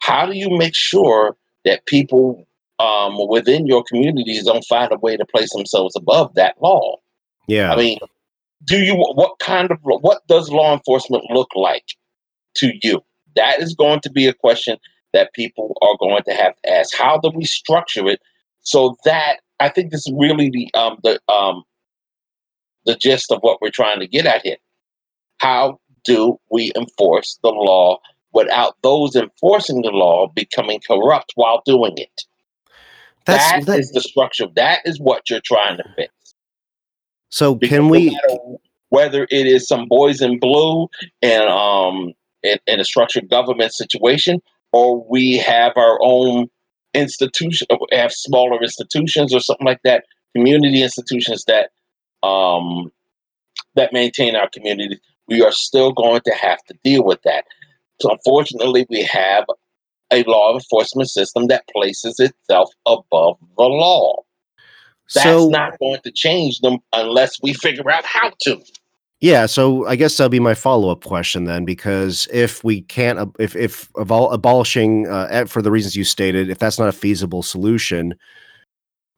[0.00, 2.46] how do you make sure that people
[2.78, 6.96] um, within your communities don't find a way to place themselves above that law?
[7.46, 7.72] Yeah.
[7.72, 7.98] I mean,
[8.64, 11.84] do you what kind of what does law enforcement look like
[12.56, 13.00] to you?
[13.36, 14.78] That is going to be a question
[15.12, 16.96] that people are going to have to ask.
[16.96, 18.20] How do we structure it
[18.60, 21.62] so that I think this is really the um, the um,
[22.86, 24.56] the gist of what we're trying to get at here.
[25.38, 27.98] How do we enforce the law
[28.34, 32.22] without those enforcing the law becoming corrupt while doing it.
[33.24, 34.46] That's, that is the structure.
[34.54, 36.12] That is what you're trying to fix.
[37.34, 38.18] So because can we?
[38.28, 38.60] No
[38.94, 40.88] whether it is some boys in blue
[41.20, 42.12] and um
[42.44, 44.40] in, in a structured government situation,
[44.72, 46.48] or we have our own
[46.94, 50.04] institution, have smaller institutions or something like that,
[50.36, 51.70] community institutions that
[52.22, 52.92] um
[53.74, 57.44] that maintain our community, we are still going to have to deal with that.
[58.00, 59.44] So unfortunately, we have
[60.12, 64.22] a law enforcement system that places itself above the law.
[65.12, 68.62] That's so, not going to change them unless we figure out how to.
[69.20, 73.34] Yeah, so I guess that'll be my follow up question then, because if we can't,
[73.38, 78.14] if if abolishing uh, for the reasons you stated, if that's not a feasible solution,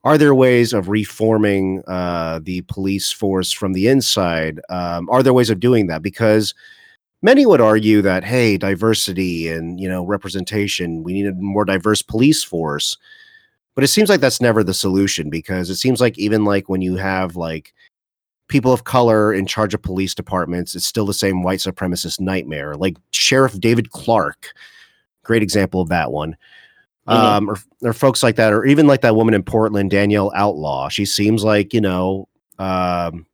[0.05, 4.61] are there ways of reforming uh, the police force from the inside?
[4.69, 6.03] Um, are there ways of doing that?
[6.03, 6.55] Because
[7.23, 12.03] many would argue that hey, diversity and you know representation, we need a more diverse
[12.03, 12.97] police force.
[13.77, 16.81] But it seems like that's never the solution because it seems like even like when
[16.81, 17.75] you have like
[18.49, 22.75] people of color in charge of police departments, it's still the same white supremacist nightmare.
[22.75, 24.55] Like Sheriff David Clarke,
[25.23, 26.37] great example of that one.
[27.07, 27.19] Mm-hmm.
[27.19, 30.89] Um, or, or folks like that, or even like that woman in Portland, Danielle Outlaw.
[30.89, 33.27] She seems like you know, um,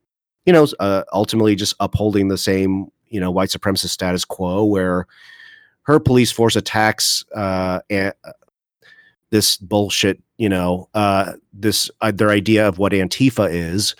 [0.45, 5.07] you know, uh, ultimately just upholding the same you know white supremacist status quo, where
[5.83, 8.13] her police force attacks uh, a-
[9.33, 10.21] this bullshit.
[10.37, 13.95] You know, uh, this uh, their idea of what Antifa is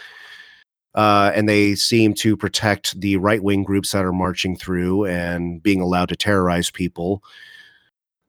[0.95, 5.61] uh, and they seem to protect the right wing groups that are marching through and
[5.63, 7.23] being allowed to terrorize people.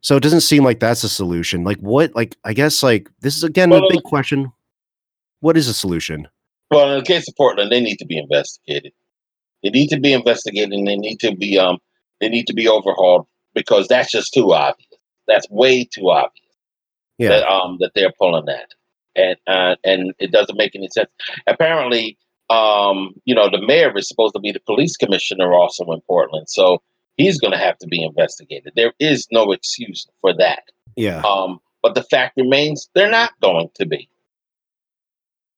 [0.03, 1.65] So it doesn't seem like that's a solution.
[1.65, 2.15] Like what?
[2.15, 4.53] Like I guess like this is again well, a big question.
[5.41, 6.29] What is a solution?
[6.71, 8.93] Well, in the case of Portland, they need to be investigated.
[9.63, 11.79] They need to be investigated, and they need to be um
[12.21, 14.89] they need to be overhauled because that's just too obvious.
[15.27, 16.44] That's way too obvious.
[17.19, 17.29] Yeah.
[17.29, 18.75] That um that they're pulling that,
[19.15, 21.11] and uh, and it doesn't make any sense.
[21.47, 22.19] Apparently,
[22.51, 26.49] um, you know, the mayor is supposed to be the police commissioner also in Portland.
[26.49, 26.83] So
[27.17, 28.73] he's going to have to be investigated.
[28.77, 30.65] There is no excuse for that.
[30.97, 31.23] Yeah.
[31.23, 34.09] Um, but the fact remains they're not going to be.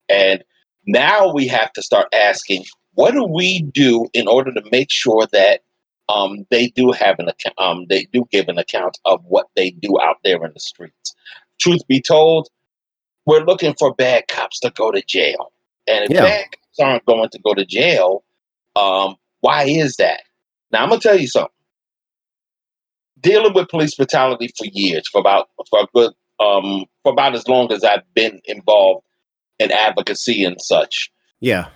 [0.09, 0.45] And
[0.87, 2.65] now we have to start asking,
[2.95, 5.63] what do we do in order to make sure that
[6.09, 9.71] um, they do have an account, um, they do give an account of what they
[9.71, 11.15] do out there in the streets.
[11.59, 12.49] Truth be told,
[13.25, 15.53] we're looking for bad cops to go to jail.
[15.87, 16.23] And if yeah.
[16.23, 18.23] bad cops aren't going to go to jail.
[18.75, 20.23] Um, why is that?
[20.73, 21.51] Now I'm gonna tell you something.
[23.21, 27.49] Dealing with police brutality for years, for about for a good um, for about as
[27.49, 29.07] long as I've been involved
[29.59, 31.11] in advocacy and such.
[31.41, 31.69] Yeah.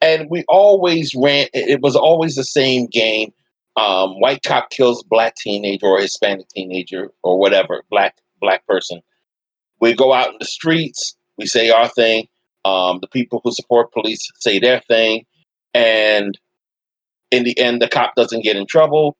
[0.00, 1.48] And we always ran.
[1.52, 3.32] It was always the same game.
[3.76, 9.00] Um, white cop kills black teenager or Hispanic teenager or whatever black black person.
[9.80, 11.16] We go out in the streets.
[11.38, 12.26] We say our thing.
[12.64, 15.24] Um, the people who support police say their thing,
[15.72, 16.38] and
[17.30, 19.16] in the end, the cop doesn't get in trouble.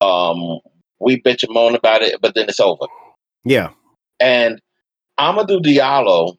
[0.00, 0.60] Um,
[0.98, 2.86] we bitch and moan about it, but then it's over.
[3.44, 3.70] Yeah.
[4.20, 4.60] And
[5.18, 6.36] Amadou Diallo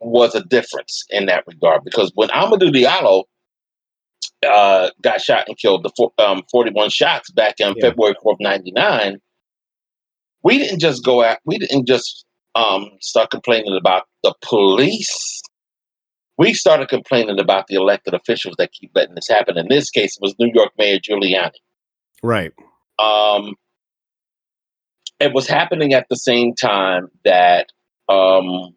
[0.00, 3.24] was a difference in that regard because when Amadou Diallo
[4.46, 7.88] uh, got shot and killed the four, um, 41 shots back in yeah.
[7.88, 9.18] February 4th, 99,
[10.42, 12.24] we didn't just go at, we didn't just
[12.54, 15.42] um, start complaining about the police
[16.40, 19.58] we started complaining about the elected officials that keep letting this happen.
[19.58, 21.50] In this case, it was New York Mayor Giuliani.
[22.22, 22.50] Right.
[22.98, 23.56] Um,
[25.20, 27.66] it was happening at the same time that
[28.08, 28.74] um,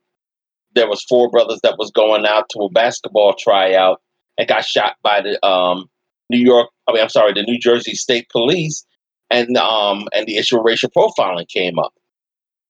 [0.76, 4.02] there was four brothers that was going out to a basketball tryout
[4.38, 5.90] and got shot by the um,
[6.30, 6.70] New York.
[6.90, 8.86] I mean, I'm sorry, the New Jersey State Police,
[9.34, 11.94] and um, and the issue of racial profiling came up.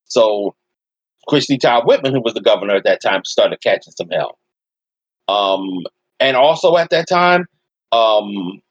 [0.06, 0.54] So
[1.28, 4.38] Christie Todd Whitman, who was the governor at that time, started catching some hell.
[5.28, 5.84] Um,
[6.20, 7.46] and also at that time,
[7.92, 8.62] um,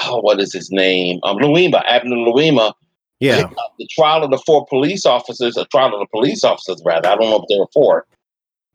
[0.00, 1.20] oh, what is his name?
[1.24, 2.72] Um, Louima, Abner Louima.
[3.20, 3.48] Yeah.
[3.78, 7.08] The trial of the four police officers, a trial of the police officers, rather.
[7.08, 8.06] I don't know if there were four.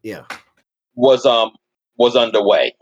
[0.02, 0.24] Yeah.
[0.94, 1.52] Was um
[1.96, 2.74] was underway.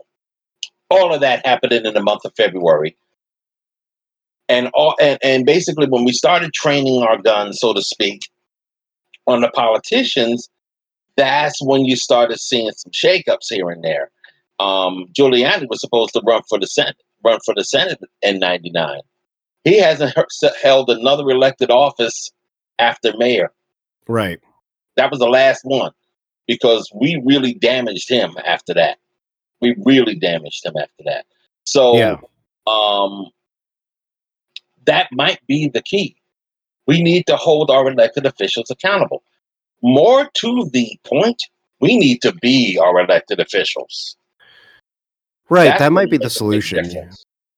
[0.89, 2.97] All of that happened in the month of February.
[4.49, 8.29] And all and, and basically when we started training our guns, so to speak,
[9.27, 10.49] on the politicians,
[11.15, 14.11] that's when you started seeing some shakeups here and there
[14.59, 19.01] um, Giuliani was supposed to run for the Senate, run for the Senate in '99.
[19.63, 20.15] He hasn't
[20.61, 22.29] held another elected office
[22.77, 23.51] after mayor.
[24.07, 24.39] Right.
[24.95, 25.91] That was the last one
[26.47, 28.97] because we really damaged him after that.
[29.61, 31.25] We really damaged him after that.
[31.65, 32.17] So, yeah.
[32.67, 33.27] um,
[34.89, 36.15] that might be the key.
[36.87, 39.23] We need to hold our elected officials accountable.
[39.81, 41.41] More to the point,
[41.79, 44.17] we need to be our elected officials.
[45.49, 47.11] Right, that, that might be the solution.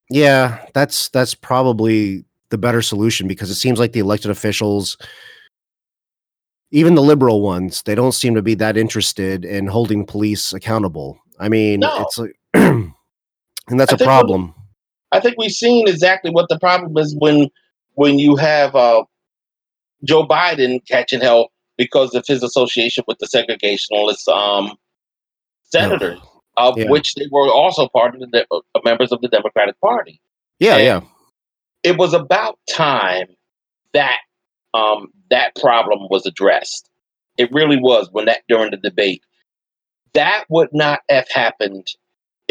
[0.09, 4.97] Yeah, that's that's probably the better solution because it seems like the elected officials
[6.71, 11.19] even the liberal ones, they don't seem to be that interested in holding police accountable.
[11.37, 12.01] I mean, no.
[12.01, 12.93] it's like and
[13.79, 14.55] that's I a problem.
[15.11, 17.49] I think we've seen exactly what the problem is when
[17.95, 19.03] when you have uh,
[20.03, 24.75] Joe Biden catching hell because of his association with the segregationalist um,
[25.63, 26.19] senators,
[26.57, 26.89] oh, of yeah.
[26.89, 30.21] which they were also part of the de- uh, members of the Democratic Party.
[30.59, 31.01] Yeah, and yeah.
[31.83, 33.27] It was about time
[33.93, 34.19] that
[34.73, 36.89] um, that problem was addressed.
[37.37, 39.23] It really was when that during the debate.
[40.13, 41.87] That would not have happened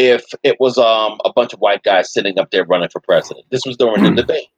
[0.09, 3.47] if it was um, a bunch of white guys sitting up there running for president.
[3.51, 4.17] This was during the hmm.
[4.17, 4.49] debate.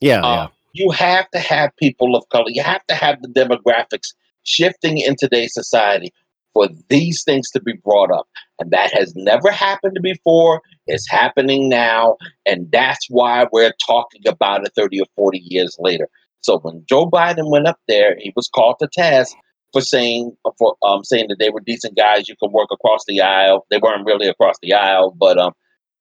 [0.00, 0.46] Yeah, uh, yeah.
[0.72, 2.48] You have to have people of color.
[2.48, 4.14] You have to have the demographics
[4.44, 6.12] shifting in today's society
[6.52, 8.26] for these things to be brought up.
[8.58, 10.62] And that has never happened before.
[10.86, 12.16] It's happening now.
[12.46, 16.08] And that's why we're talking about it 30 or 40 years later.
[16.40, 19.36] So when Joe Biden went up there, he was called to task
[19.72, 22.28] for saying for um, saying that they were decent guys.
[22.28, 23.66] You could work across the aisle.
[23.70, 25.52] They weren't really across the aisle, but um,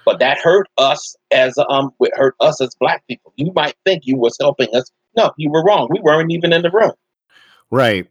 [0.06, 3.34] but that hurt us as um, it hurt us as black people.
[3.36, 4.92] You might think you was helping us.
[5.16, 5.88] No, you were wrong.
[5.92, 6.94] We weren't even in the room.
[7.72, 8.08] Right.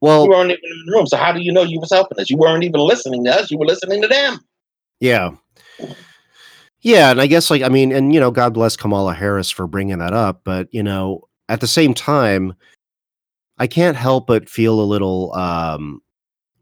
[0.00, 1.06] Well, we weren't even in the room.
[1.06, 2.30] So how do you know you was helping us?
[2.30, 3.50] You weren't even listening to us.
[3.50, 4.40] You were listening to them.
[5.00, 5.30] Yeah.
[6.80, 9.66] Yeah, and I guess like I mean, and you know, God bless Kamala Harris for
[9.66, 12.52] bringing that up, but you know, at the same time,
[13.58, 16.02] I can't help but feel a little um,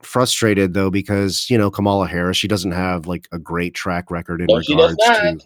[0.02, 4.40] frustrated though because you know Kamala Harris she doesn't have like a great track record
[4.40, 5.38] in no, regards to.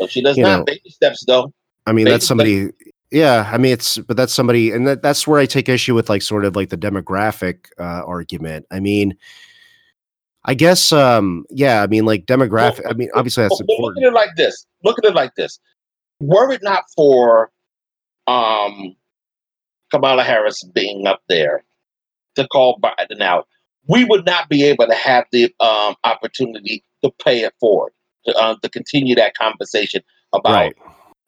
[0.00, 0.60] No, she does not.
[0.60, 1.52] Know, Baby steps though.
[1.86, 2.64] I mean, Baby that's somebody.
[2.66, 2.90] Steps.
[3.10, 6.08] Yeah, I mean it's, but that's somebody, and that, that's where I take issue with
[6.08, 8.66] like sort of like the demographic uh, argument.
[8.72, 9.16] I mean,
[10.44, 12.82] I guess, um, yeah, I mean like demographic.
[12.82, 14.02] Well, I mean, obviously that's well, important.
[14.02, 14.66] Look at it like this.
[14.82, 15.60] Look at it like this.
[16.18, 17.52] Were it not for
[18.26, 18.96] um
[19.94, 21.62] Kamala Harris being up there
[22.34, 23.46] to call Biden out,
[23.88, 27.92] we would not be able to have the um, opportunity to pay it forward,
[28.26, 30.76] to, uh, to continue that conversation about right.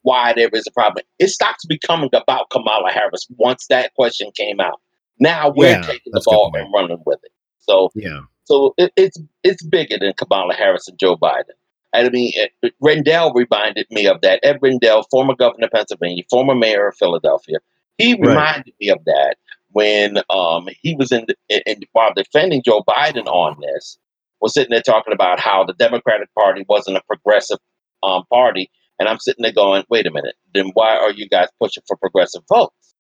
[0.03, 1.05] why there is a problem.
[1.21, 4.81] It stops becoming about Kamala Harris once that question came out.
[5.21, 7.33] Now we're yeah, taking the ball and running with it.
[7.61, 11.55] So yeah, so it, it's it's bigger than Kamala Harris and Joe Biden.
[11.95, 14.41] I mean, it, Rendell reminded me of that.
[14.43, 17.59] Ed Rendell, former governor of Pennsylvania, former mayor of Philadelphia,
[17.99, 18.75] he reminded right.
[18.81, 19.37] me of that
[19.73, 23.99] when um, he was in, in, in, while defending Joe Biden on this,
[24.41, 27.59] was sitting there talking about how the Democratic Party wasn't a progressive
[28.03, 31.49] um, party, and I'm sitting there going, "Wait a minute, then why are you guys
[31.61, 32.95] pushing for progressive votes?"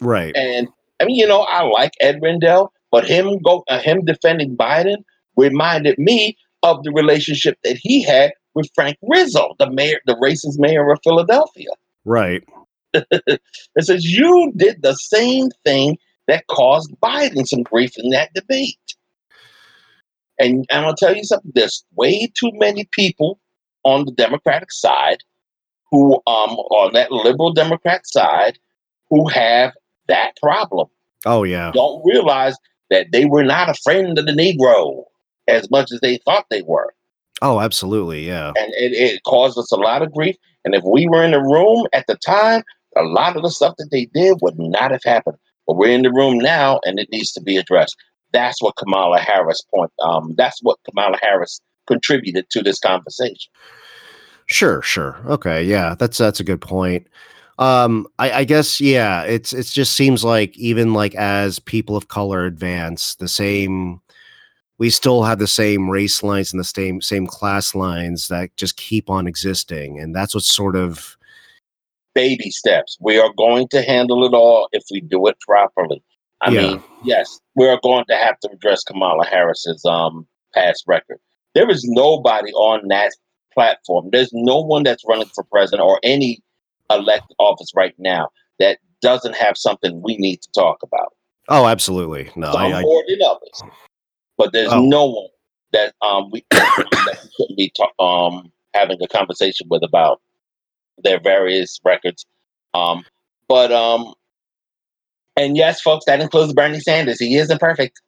[0.00, 0.34] Right.
[0.36, 0.68] And
[1.00, 5.04] I mean, you know, I like Ed Rendell, but him go uh, him defending Biden
[5.36, 10.58] reminded me of the relationship that he had with Frank Rizzo, the mayor, the racist
[10.58, 11.70] mayor of Philadelphia.
[12.04, 12.42] Right.
[13.10, 13.40] it
[13.80, 18.76] says you did the same thing that caused Biden some grief in that debate.
[20.38, 23.38] And, and I'll tell you something, there's way too many people
[23.84, 25.18] on the Democratic side
[25.90, 28.58] who um on that liberal Democrat side
[29.10, 29.72] who have
[30.08, 30.88] that problem.
[31.26, 31.70] Oh yeah.
[31.72, 32.56] Don't realize
[32.90, 35.04] that they were not a friend of the Negro
[35.48, 36.92] as much as they thought they were.
[37.40, 38.52] Oh, absolutely, yeah.
[38.56, 40.36] And it, it caused us a lot of grief.
[40.64, 42.62] And if we were in the room at the time,
[42.96, 45.36] a lot of the stuff that they did would not have happened.
[45.66, 47.96] But we're in the room now, and it needs to be addressed.
[48.32, 49.92] That's what Kamala Harris point.
[50.02, 53.50] Um, that's what Kamala Harris contributed to this conversation.
[54.46, 57.06] Sure, sure, okay, yeah, that's that's a good point.
[57.58, 62.08] Um, I, I guess yeah, it's it just seems like even like as people of
[62.08, 64.00] color advance, the same
[64.78, 68.76] we still have the same race lines and the same same class lines that just
[68.76, 71.16] keep on existing, and that's what's sort of
[72.14, 72.96] baby steps.
[73.00, 76.02] We are going to handle it all if we do it properly.
[76.40, 76.60] I yeah.
[76.60, 81.18] mean, yes, we are going to have to address Kamala Harris's um past record.
[81.54, 83.12] There is nobody on that
[83.52, 84.08] platform.
[84.10, 86.42] There's no one that's running for president or any
[86.90, 91.14] elected office right now that doesn't have something we need to talk about.
[91.48, 92.30] Oh, absolutely.
[92.36, 93.62] No, Some I, I, more than others,
[94.38, 94.82] but there's oh.
[94.82, 95.28] no one
[95.72, 100.20] that um we that we shouldn't be ta- um having a conversation with about
[100.98, 102.26] their various records.
[102.74, 103.04] Um,
[103.48, 104.14] but um,
[105.36, 107.18] and yes, folks, that includes Bernie Sanders.
[107.18, 108.00] He isn't perfect.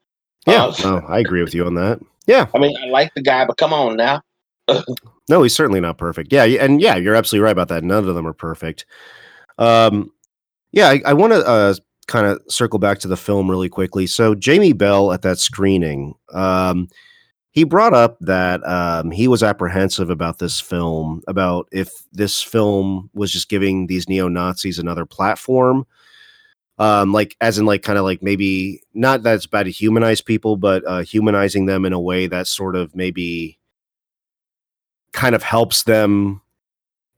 [0.47, 2.01] Yeah, um, no, I agree with you on that.
[2.26, 4.22] Yeah, I mean, I like the guy, but come on now.
[5.28, 6.32] no, he's certainly not perfect.
[6.32, 7.85] Yeah, and yeah, you're absolutely right about that.
[7.85, 8.87] None of them are perfect.
[9.59, 10.11] Um,
[10.72, 11.74] yeah, I, I want to uh,
[12.07, 14.07] kind of circle back to the film really quickly.
[14.07, 16.89] So Jamie Bell at that screening, um,
[17.55, 23.09] he brought up that um, he was apprehensive about this film, about if this film
[23.14, 25.86] was just giving these neo Nazis another platform.
[26.78, 30.20] Um, like as in like kind of like maybe not that it's bad to humanize
[30.20, 33.61] people, but uh, humanizing them in a way that sort of maybe
[35.12, 36.42] kind of helps them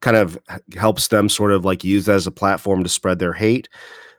[0.03, 0.39] kind of
[0.77, 3.71] helps them sort of like use that as a platform to spread their hate.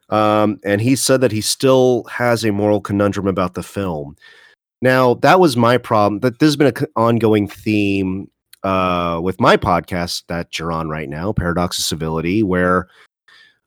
[0.10, 4.16] Um, and he said that he still has a moral conundrum about the film.
[4.82, 6.20] Now, that was my problem.
[6.22, 8.30] That this has been an ongoing theme
[8.64, 12.88] uh, with my podcast that you're on right now, Paradox of Civility, where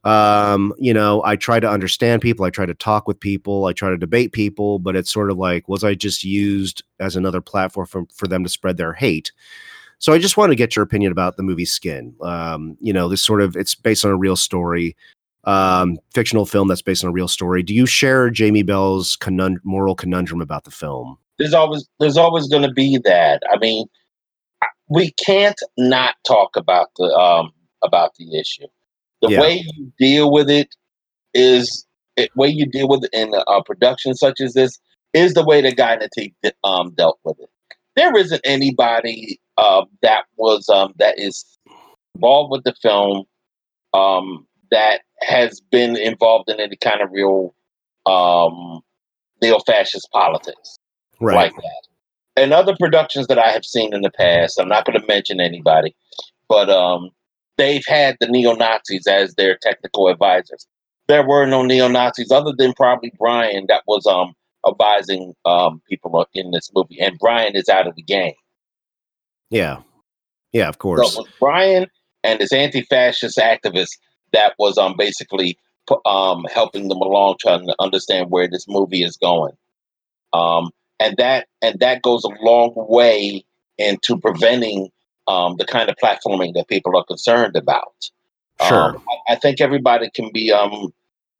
[0.04, 3.74] um, you know, I try to understand people, I try to talk with people, I
[3.74, 7.42] try to debate people, but it's sort of like, was I just used as another
[7.42, 9.30] platform for, for them to spread their hate?
[9.98, 12.14] So I just want to get your opinion about the movie Skin.
[12.22, 14.96] Um, you know, this sort of it's based on a real story,
[15.44, 17.62] um, fictional film that's based on a real story.
[17.62, 21.16] Do you share Jamie Bell's conund- moral conundrum about the film?
[21.38, 23.42] There's always there's always going to be that.
[23.50, 23.86] I mean,
[24.88, 28.66] we can't not talk about the um, about the issue.
[29.22, 29.40] The yeah.
[29.40, 30.74] way you deal with it
[31.32, 31.86] is
[32.16, 34.78] the way you deal with it in a production such as this
[35.14, 36.34] is the way the guy the tape
[36.64, 37.48] um, dealt with it.
[37.96, 41.44] There isn't anybody uh, that was um, that is
[42.14, 43.24] involved with the film
[43.94, 47.54] um, that has been involved in any kind of real
[48.06, 48.80] um,
[49.42, 50.76] neo-fascist politics
[51.20, 51.34] right.
[51.34, 51.82] like that.
[52.36, 55.40] And other productions that I have seen in the past, I'm not going to mention
[55.40, 55.94] anybody,
[56.48, 57.10] but um,
[57.58, 60.66] they've had the neo Nazis as their technical advisors.
[61.08, 64.34] There were no neo Nazis other than probably Brian that was um,
[64.66, 68.34] advising um, people in this movie, and Brian is out of the game.
[69.50, 69.78] Yeah,
[70.52, 71.14] yeah, of course.
[71.14, 71.88] So Brian
[72.22, 73.98] and his anti-fascist activist
[74.32, 75.58] that was um basically
[76.06, 79.54] um helping them along trying to understand where this movie is going.
[80.32, 83.44] Um, and that and that goes a long way
[83.78, 84.90] into preventing
[85.26, 87.94] um, the kind of platforming that people are concerned about.
[88.66, 88.96] Sure.
[88.96, 90.92] Um, I, I, think everybody can be um,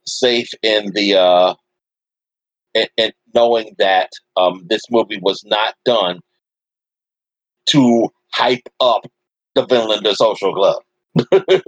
[0.06, 1.54] safe in the uh,
[2.74, 6.20] in, in knowing that um, this movie was not done
[7.66, 9.02] to hype up
[9.54, 10.82] the Vinlander Social Club.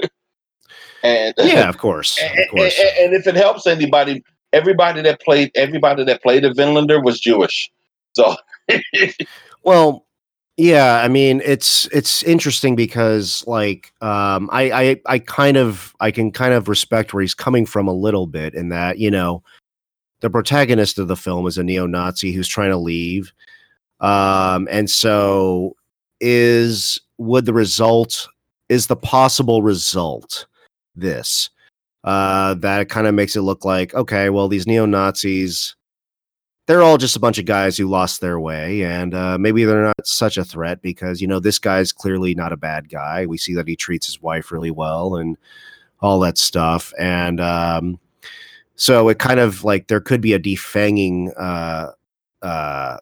[1.02, 2.78] and yeah, of course, and, of course.
[2.78, 7.20] And, and, if it helps anybody, everybody that played everybody that played a Vinlander was
[7.20, 7.70] Jewish.
[8.14, 8.36] So,
[9.64, 10.06] well,
[10.56, 16.10] yeah, I mean it's it's interesting because like um I, I I kind of I
[16.10, 19.42] can kind of respect where he's coming from a little bit in that, you know,
[20.20, 23.32] the protagonist of the film is a neo-Nazi who's trying to leave.
[24.00, 25.74] Um and so
[26.20, 28.28] is would the result
[28.68, 30.46] is the possible result
[30.94, 31.50] this
[32.04, 35.76] uh that kind of makes it look like okay, well these neo-Nazis
[36.66, 39.82] they're all just a bunch of guys who lost their way and uh, maybe they're
[39.82, 43.26] not such a threat because you know this guy's clearly not a bad guy.
[43.26, 45.36] We see that he treats his wife really well and
[46.00, 47.98] all that stuff and um,
[48.76, 51.92] so it kind of like there could be a defanging uh,
[52.42, 52.96] uh,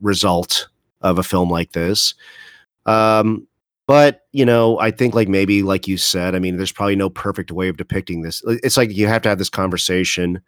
[0.00, 0.68] result
[1.02, 2.14] of a film like this.
[2.86, 3.46] Um,
[3.86, 7.10] but you know i think like maybe like you said i mean there's probably no
[7.10, 10.40] perfect way of depicting this it's like you have to have this conversation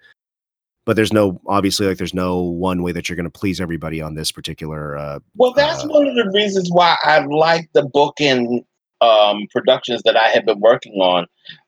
[0.85, 4.01] but there's no obviously like there's no one way that you're going to please everybody
[4.01, 7.85] on this particular uh, well that's uh, one of the reasons why i like the
[7.85, 8.63] book and
[9.03, 11.27] um, productions that i have been working on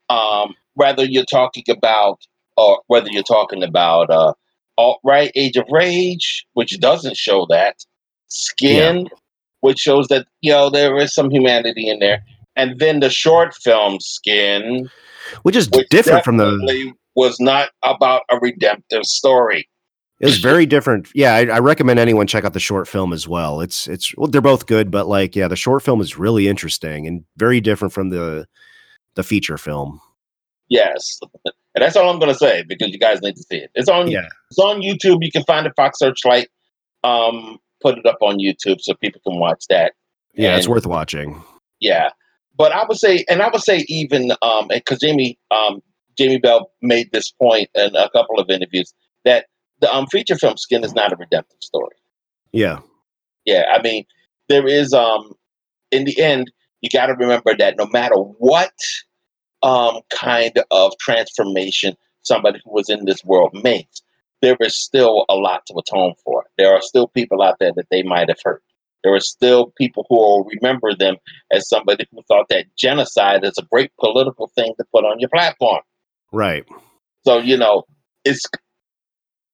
[0.08, 2.20] um, whether you're talking about
[2.56, 4.32] or whether you're talking about uh,
[4.78, 7.76] alt-right age of rage which doesn't show that
[8.28, 9.18] skin yeah.
[9.60, 12.22] Which shows that you know there is some humanity in there
[12.56, 14.88] and then the short film skin
[15.42, 19.68] which is which different from the was not about a redemptive story.
[20.20, 21.08] It was very different.
[21.14, 23.60] Yeah, I, I, recommend anyone check out the short film as well.
[23.60, 27.06] It's it's well, they're both good, but like yeah, the short film is really interesting
[27.06, 28.46] and very different from the
[29.14, 30.00] the feature film.
[30.68, 31.52] Yes, and
[31.82, 33.70] that's all I'm going to say because you guys need to see it.
[33.74, 34.28] It's on yeah.
[34.50, 35.18] it's on YouTube.
[35.20, 36.48] You can find it Fox Searchlight.
[37.04, 39.92] Um, put it up on YouTube so people can watch that.
[40.34, 41.42] Yeah, and, it's worth watching.
[41.80, 42.10] Yeah,
[42.56, 45.82] but I would say, and I would say even um, because Jamie um
[46.18, 48.92] Jamie Bell made this point in a couple of interviews
[49.24, 49.46] that
[49.80, 51.94] the um, feature film Skin is not a redemptive story.
[52.52, 52.80] Yeah.
[53.44, 53.64] Yeah.
[53.72, 54.04] I mean,
[54.48, 55.32] there is, um,
[55.92, 56.50] in the end,
[56.80, 58.72] you got to remember that no matter what
[59.62, 64.02] um, kind of transformation somebody who was in this world makes,
[64.40, 66.44] there is still a lot to atone for.
[66.56, 68.62] There are still people out there that they might have hurt.
[69.04, 71.16] There are still people who will remember them
[71.52, 75.28] as somebody who thought that genocide is a great political thing to put on your
[75.28, 75.82] platform.
[76.32, 76.64] Right.
[77.24, 77.84] So, you know,
[78.24, 78.44] it's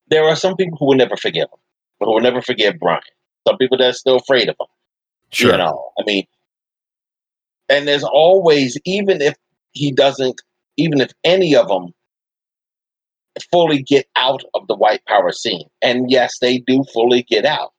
[0.08, 1.58] there are some people who will never forgive him,
[1.98, 3.02] but who will never forgive Brian.
[3.46, 4.66] Some people that are still afraid of him.
[5.30, 5.52] Sure.
[5.52, 6.24] You know, I mean,
[7.68, 9.34] and there's always, even if
[9.72, 10.40] he doesn't,
[10.76, 11.94] even if any of them
[13.50, 17.72] fully get out of the white power scene, and yes, they do fully get out,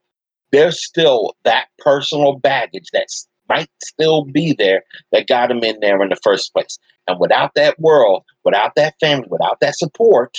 [0.51, 6.01] there's still that personal baggage that's might still be there that got them in there
[6.01, 6.78] in the first place.
[7.08, 10.36] And without that world, without that family, without that support,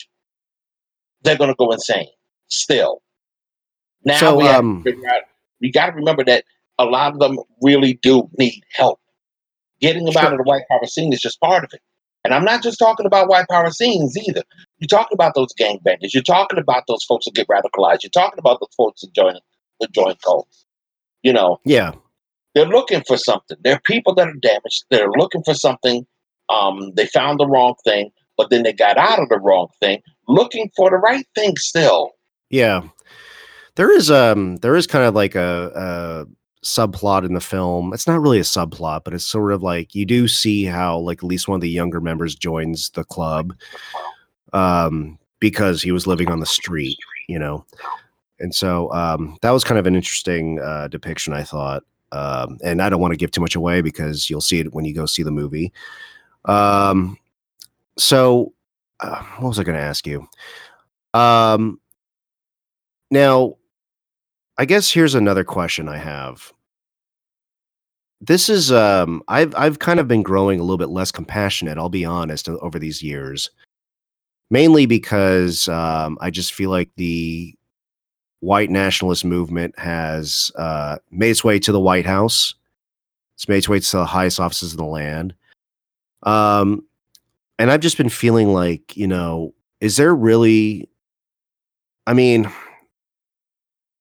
[1.23, 2.09] they're going to go insane
[2.49, 3.03] still.
[4.05, 5.23] Now So, we, um, out,
[5.61, 6.45] we got to remember that
[6.79, 9.01] a lot of them really do need help.
[9.81, 11.81] Getting them out of the white power scene is just part of it.
[12.25, 14.43] And I'm not just talking about white power scenes either.
[14.79, 16.12] You're talking about those gangbangers.
[16.12, 18.03] You're talking about those folks that get radicalized.
[18.03, 19.35] You're talking about those folks that join
[19.81, 20.64] the join cults.
[21.22, 21.93] You know, Yeah.
[22.55, 23.57] they're looking for something.
[23.62, 24.85] They're people that are damaged.
[24.91, 26.07] They're looking for something.
[26.49, 30.03] Um, they found the wrong thing, but then they got out of the wrong thing,
[30.29, 32.11] looking for the right thing still.
[32.51, 32.83] Yeah.
[33.74, 36.27] There is um there is kind of like a, a
[36.64, 37.93] subplot in the film.
[37.93, 41.18] It's not really a subplot, but it's sort of like you do see how like
[41.18, 43.55] at least one of the younger members joins the club
[44.53, 47.65] um because he was living on the street, you know.
[48.39, 51.83] And so um that was kind of an interesting uh depiction I thought.
[52.13, 54.85] Um and I don't want to give too much away because you'll see it when
[54.85, 55.73] you go see the movie.
[56.45, 57.19] Um
[57.99, 58.53] so
[59.01, 60.27] uh, what was I going to ask you?
[61.15, 61.81] Um
[63.11, 63.57] now,
[64.59, 66.53] I guess here's another question I have.
[68.21, 71.89] This is um I've I've kind of been growing a little bit less compassionate, I'll
[71.91, 73.51] be honest, over these years.
[74.51, 77.55] Mainly because um I just feel like the
[78.41, 82.55] white nationalist movement has uh made its way to the White House.
[83.35, 85.35] It's made its way to the highest offices in the land.
[86.23, 86.85] Um
[87.59, 90.89] and I've just been feeling like, you know, is there really
[92.07, 92.51] I mean,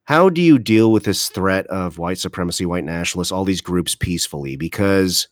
[0.04, 3.96] how do you deal with this threat of white supremacy, white nationalists, all these groups
[3.96, 4.56] peacefully?
[4.56, 5.28] Because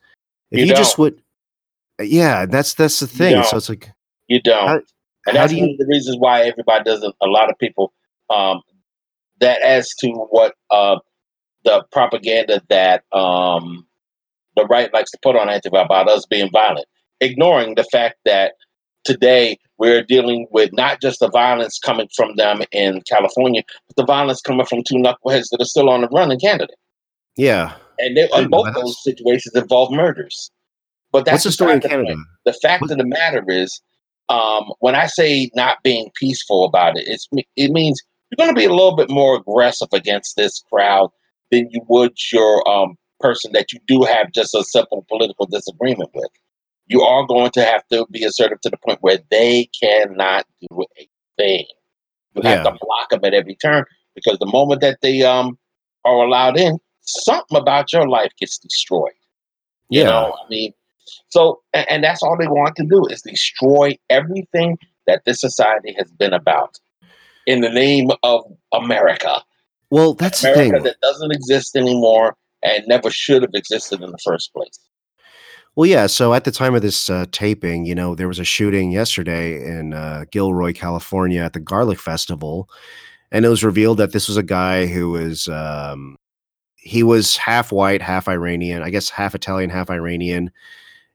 [0.50, 1.22] if You you, just would,
[2.02, 3.44] yeah, that's that's the thing.
[3.44, 3.92] So it's like,
[4.28, 4.84] You don't.
[5.28, 7.16] And that's do one of the reasons why everybody doesn't.
[7.22, 7.94] A lot of people
[8.30, 8.62] um,
[9.40, 10.98] that as to what uh,
[11.64, 13.86] the propaganda that um,
[14.56, 16.86] the right likes to put on Antifa about us being violent,
[17.22, 18.54] ignoring the fact that
[19.04, 24.06] today we're dealing with not just the violence coming from them in California, but the
[24.06, 26.74] violence coming from two knuckleheads that are still on the run in Canada,
[27.36, 27.74] Yeah.
[28.00, 30.52] and they, I and didn't know both those situations involve murders.
[31.12, 32.24] But that's What's the story in beside the point Canada?
[32.46, 33.82] the fact What- of the matter is,
[34.30, 38.60] um, when I say not being peaceful about it, it's it means you're going to
[38.60, 41.10] be a little bit more aggressive against this crowd
[41.52, 46.10] than you would your um, person that you do have just a simple political disagreement
[46.14, 46.30] with.
[46.88, 50.84] You are going to have to be assertive to the point where they cannot do
[51.00, 51.08] a
[51.38, 51.66] thing.
[52.36, 52.64] You have Yeah.
[52.64, 55.58] to block them at every turn because the moment that they um,
[56.06, 59.12] are allowed in, something about your life gets destroyed.
[59.90, 60.06] You Yeah.
[60.06, 60.74] know, I mean,
[61.30, 64.78] so and, and that's all they want to do is destroy everything
[65.08, 66.80] that this society has been about
[67.46, 68.44] in the name of
[68.74, 69.42] America.
[69.90, 70.84] Well, that's the America thing.
[70.84, 74.80] that doesn't exist anymore and never should have existed in the first place.
[75.76, 76.08] Well, yeah.
[76.08, 79.56] So at the time of this uh, taping, you know, there was a shooting yesterday
[79.66, 82.70] in uh, Gilroy, California, at the Garlic Festival,
[83.32, 86.18] and it was revealed that this was a guy who was um,
[86.76, 90.52] he was half white, half Iranian, I guess half Italian, half Iranian,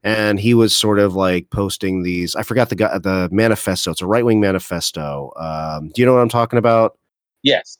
[0.02, 2.36] and he was sort of like posting these.
[2.36, 3.90] I forgot the guy, the manifesto.
[3.90, 5.32] It's a right wing manifesto.
[5.36, 6.98] Um, do you know what I'm talking about?
[7.42, 7.78] Yes.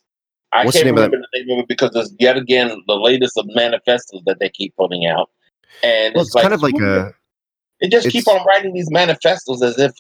[0.53, 2.83] I What's the can't name of remember the name of it because it's yet again
[2.87, 5.31] the latest of manifestos that they keep putting out.
[5.83, 7.15] And Well, it's, it's like kind of like a
[7.81, 9.93] they just keep on writing these manifestos as if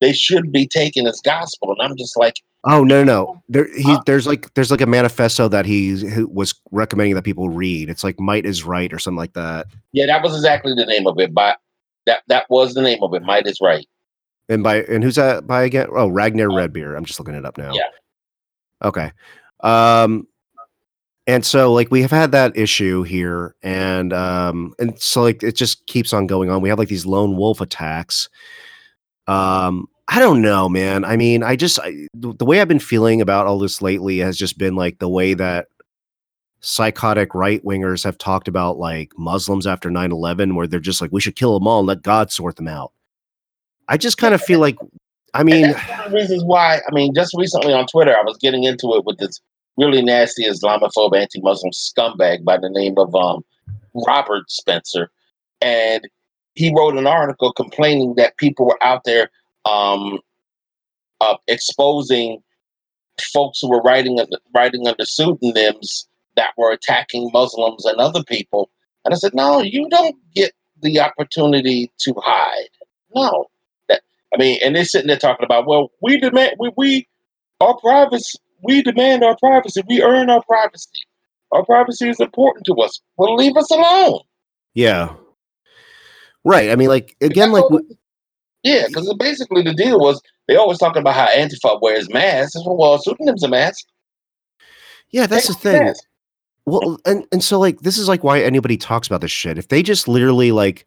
[0.00, 1.72] they should be taken as gospel.
[1.72, 3.42] And I'm just like, Oh no, no, no.
[3.48, 4.02] There, he, Huh?
[4.06, 7.90] there's like there's like a manifesto that he who was recommending that people read.
[7.90, 9.66] It's like "Might is Right" or something like that.
[9.92, 11.34] yeah, that was exactly the name of it.
[11.34, 11.58] But
[12.06, 13.22] that that was the name of it.
[13.22, 13.86] Might is right.
[14.48, 15.88] And by and who's that by again?
[15.92, 16.96] Oh, Ragnar Redbeard.
[16.96, 17.72] I'm just looking it up now.
[17.74, 17.88] Yeah.
[18.84, 19.12] Okay.
[19.60, 20.26] Um,
[21.26, 25.56] and so like we have had that issue here, and um, and so like it
[25.56, 26.60] just keeps on going on.
[26.62, 28.28] We have like these lone wolf attacks.
[29.28, 31.06] Um, I don't know, man.
[31.06, 34.36] I mean, I just I, the, way I've been feeling about all this lately has
[34.36, 35.68] just been like the way that
[36.60, 41.20] psychotic right wingers have talked about like Muslims after 9-11, where they're just like, we
[41.22, 42.92] should kill them all and let God sort them out.
[43.88, 44.76] I just kind of feel like,
[45.32, 46.82] I mean, one of the reasons why.
[46.86, 49.40] I mean, just recently on Twitter, I was getting into it with this
[49.78, 53.42] really nasty Islamophobe, anti-Muslim scumbag by the name of um,
[54.06, 55.10] Robert Spencer,
[55.62, 56.06] and
[56.54, 59.30] he wrote an article complaining that people were out there
[59.64, 60.18] um,
[61.20, 62.42] uh, exposing
[63.32, 68.70] folks who were writing under, writing under pseudonyms that were attacking Muslims and other people.
[69.04, 72.68] And I said, no, you don't get the opportunity to hide.
[73.14, 73.46] No,
[73.88, 74.02] that
[74.34, 77.08] I mean, and they're sitting there talking about, well, we demand we we
[77.60, 80.88] our privacy, we demand our privacy, we earn our privacy.
[81.52, 83.00] Our privacy is important to us.
[83.16, 84.20] Well, leave us alone.
[84.72, 85.14] Yeah.
[86.44, 86.70] Right.
[86.70, 87.64] I mean, like again, like
[88.62, 92.56] yeah, because basically the deal was they always talking about how Antifa wears masks.
[92.64, 93.84] Well, pseudonym's a mask.
[95.10, 95.94] Yeah, that's the thing.
[96.64, 99.58] Well, and and so like this is like why anybody talks about this shit.
[99.58, 100.86] If they just literally like,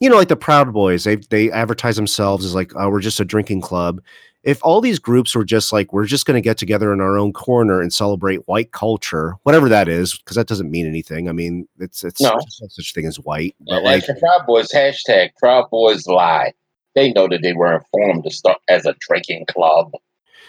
[0.00, 3.20] you know, like the Proud Boys, they they advertise themselves as like, oh, we're just
[3.20, 4.00] a drinking club.
[4.44, 7.18] If all these groups were just like, we're just going to get together in our
[7.18, 11.28] own corner and celebrate white culture, whatever that is, because that doesn't mean anything.
[11.28, 12.30] I mean, it's it's no.
[12.30, 13.56] no such thing as white.
[13.66, 16.52] But like the Proud Boys hashtag Proud Boys lie.
[16.94, 19.92] They know that they were informed to start as a drinking club.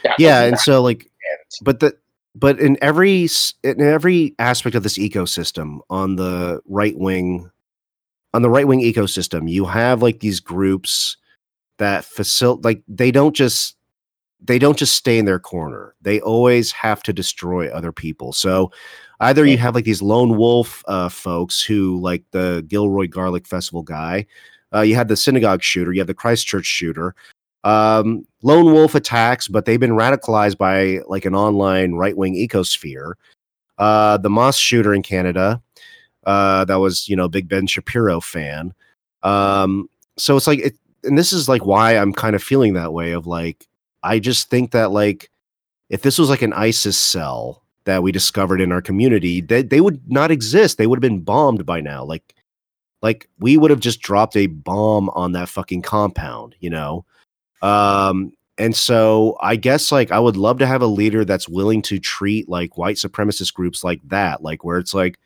[0.04, 1.10] That yeah, and so like,
[1.62, 1.96] but the
[2.36, 3.28] but in every
[3.64, 7.50] in every aspect of this ecosystem on the right wing
[8.34, 11.18] on the right wing ecosystem you have like these groups
[11.80, 13.76] that facilitate like they don't just
[14.42, 15.96] they don't just stay in their corner.
[16.02, 18.32] They always have to destroy other people.
[18.32, 18.72] So
[19.20, 23.84] either you have like these lone wolf uh, folks who like the gilroy garlic festival
[23.84, 24.26] guy
[24.74, 27.16] uh, you had the synagogue shooter you had the christchurch shooter
[27.64, 33.14] um, lone wolf attacks, but they've been radicalized by like an online right wing ecosphere.
[33.78, 35.62] Uh, the Moss shooter in Canada,
[36.26, 38.74] uh, that was you know big Ben Shapiro fan.
[39.24, 42.94] Um, so it's like, it, and this is like why I'm kind of feeling that
[42.94, 43.12] way.
[43.12, 43.68] Of like,
[44.04, 45.30] I just think that like
[45.90, 49.82] if this was like an ISIS cell that we discovered in our community, they they
[49.82, 50.78] would not exist.
[50.78, 52.04] They would have been bombed by now.
[52.06, 52.36] Like,
[53.02, 57.06] like we would have just dropped a bomb on that fucking compound, you know.
[57.62, 61.82] Um, and so I guess like I would love to have a leader that's willing
[61.84, 65.18] to treat like white supremacist groups like that, like where it's like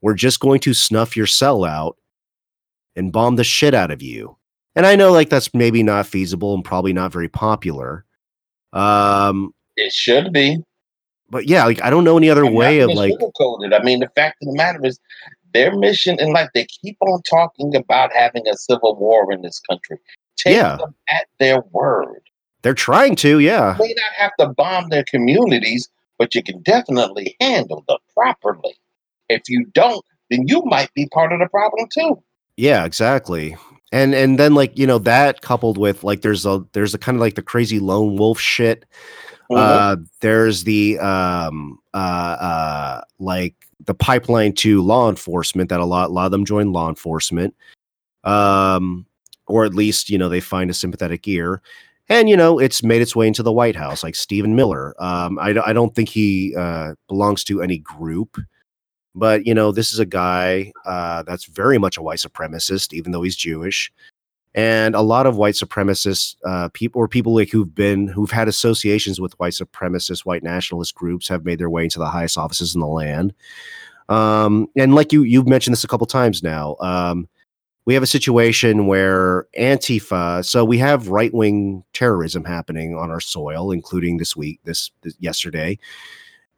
[0.00, 1.96] we're just going to snuff your cell out
[2.96, 4.36] and bomb the shit out of you.
[4.76, 8.04] And I know like that's maybe not feasible and probably not very popular.
[8.72, 10.58] Um it should be.
[11.30, 13.12] But yeah, like I don't know any other way of like.
[13.12, 15.00] I mean, the fact of the matter is
[15.54, 19.60] their mission in life, they keep on talking about having a civil war in this
[19.60, 19.98] country
[20.36, 20.76] take yeah.
[20.76, 22.22] them at their word.
[22.62, 23.74] They're trying to, yeah.
[23.74, 25.88] You may not have to bomb their communities,
[26.18, 28.74] but you can definitely handle them properly.
[29.28, 32.22] If you don't, then you might be part of the problem too.
[32.56, 33.56] Yeah, exactly.
[33.92, 37.16] And and then like, you know, that coupled with like there's a there's a kind
[37.16, 38.84] of like the crazy lone wolf shit.
[39.50, 39.56] Mm-hmm.
[39.56, 43.54] Uh there's the um uh uh like
[43.86, 47.54] the pipeline to law enforcement that a lot a lot of them join law enforcement.
[48.24, 49.06] Um
[49.46, 51.60] or at least you know they find a sympathetic ear
[52.08, 55.38] and you know it's made its way into the white house like stephen miller um,
[55.38, 58.38] I, I don't think he uh, belongs to any group
[59.14, 63.12] but you know this is a guy uh, that's very much a white supremacist even
[63.12, 63.92] though he's jewish
[64.54, 68.48] and a lot of white supremacists uh, people or people like who've been who've had
[68.48, 72.74] associations with white supremacist white nationalist groups have made their way into the highest offices
[72.74, 73.32] in the land
[74.08, 77.28] um, and like you you've mentioned this a couple times now um,
[77.86, 83.20] we have a situation where Antifa, so we have right wing terrorism happening on our
[83.20, 85.78] soil, including this week, this, this yesterday.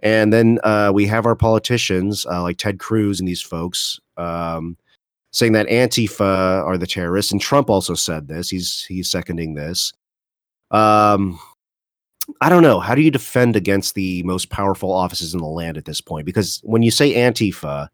[0.00, 4.76] And then uh, we have our politicians uh, like Ted Cruz and these folks um,
[5.36, 7.30] saying that Antifa are the terrorists.
[7.30, 8.48] And Trump also said this.
[8.48, 9.92] He's he's seconding this.
[10.70, 11.38] Um,
[12.40, 12.80] I don't know.
[12.80, 16.24] How do you defend against the most powerful offices in the land at this point?
[16.24, 17.88] Because when you say Antifa,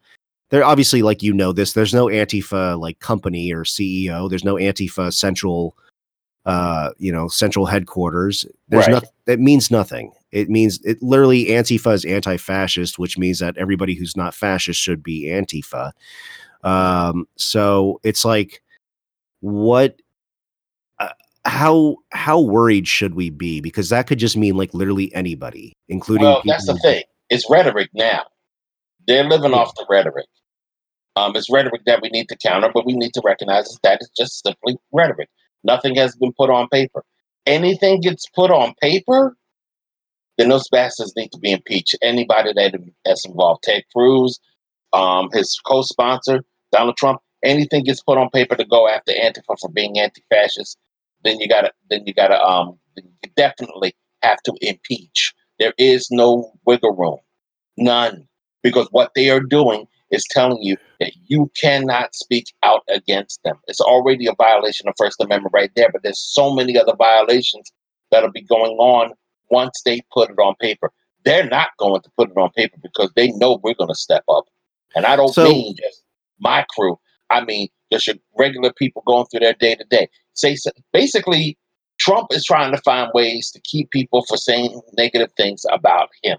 [0.50, 4.56] they're obviously like you know this there's no antifa like company or ceo there's no
[4.56, 5.74] antifa central
[6.44, 8.92] uh you know central headquarters there's right.
[8.92, 13.94] nothing it means nothing it means it literally antifa is anti-fascist which means that everybody
[13.94, 15.92] who's not fascist should be antifa
[16.62, 18.62] um so it's like
[19.40, 20.00] what
[20.98, 21.08] uh,
[21.44, 26.26] how how worried should we be because that could just mean like literally anybody including
[26.26, 28.22] well that's the thing it's rhetoric now
[29.06, 29.56] they're living yeah.
[29.56, 30.26] off the rhetoric
[31.16, 34.10] um, it's rhetoric that we need to counter, but we need to recognize that it's
[34.16, 35.28] just simply rhetoric.
[35.62, 37.04] Nothing has been put on paper.
[37.44, 39.36] Anything gets put on paper,
[40.38, 41.96] then those bastards need to be impeached.
[42.02, 44.40] Anybody that that's involved, Ted Cruz,
[44.92, 49.70] um, his co-sponsor Donald Trump, anything gets put on paper to go after Antifa for
[49.70, 50.78] being anti-fascist,
[51.24, 55.32] then you gotta then you gotta um you definitely have to impeach.
[55.58, 57.18] There is no wiggle room,
[57.76, 58.26] none,
[58.62, 63.56] because what they are doing is telling you that you cannot speak out against them.
[63.66, 67.72] It's already a violation of First Amendment right there, but there's so many other violations
[68.10, 69.12] that'll be going on
[69.50, 70.92] once they put it on paper.
[71.24, 74.24] They're not going to put it on paper because they know we're going to step
[74.28, 74.44] up.
[74.94, 76.01] And I don't so, mean just
[76.42, 76.98] my crew.
[77.30, 80.08] I mean just your regular people going through their day to day.
[80.34, 80.56] Say
[80.92, 81.58] basically,
[81.98, 86.38] Trump is trying to find ways to keep people from saying negative things about him.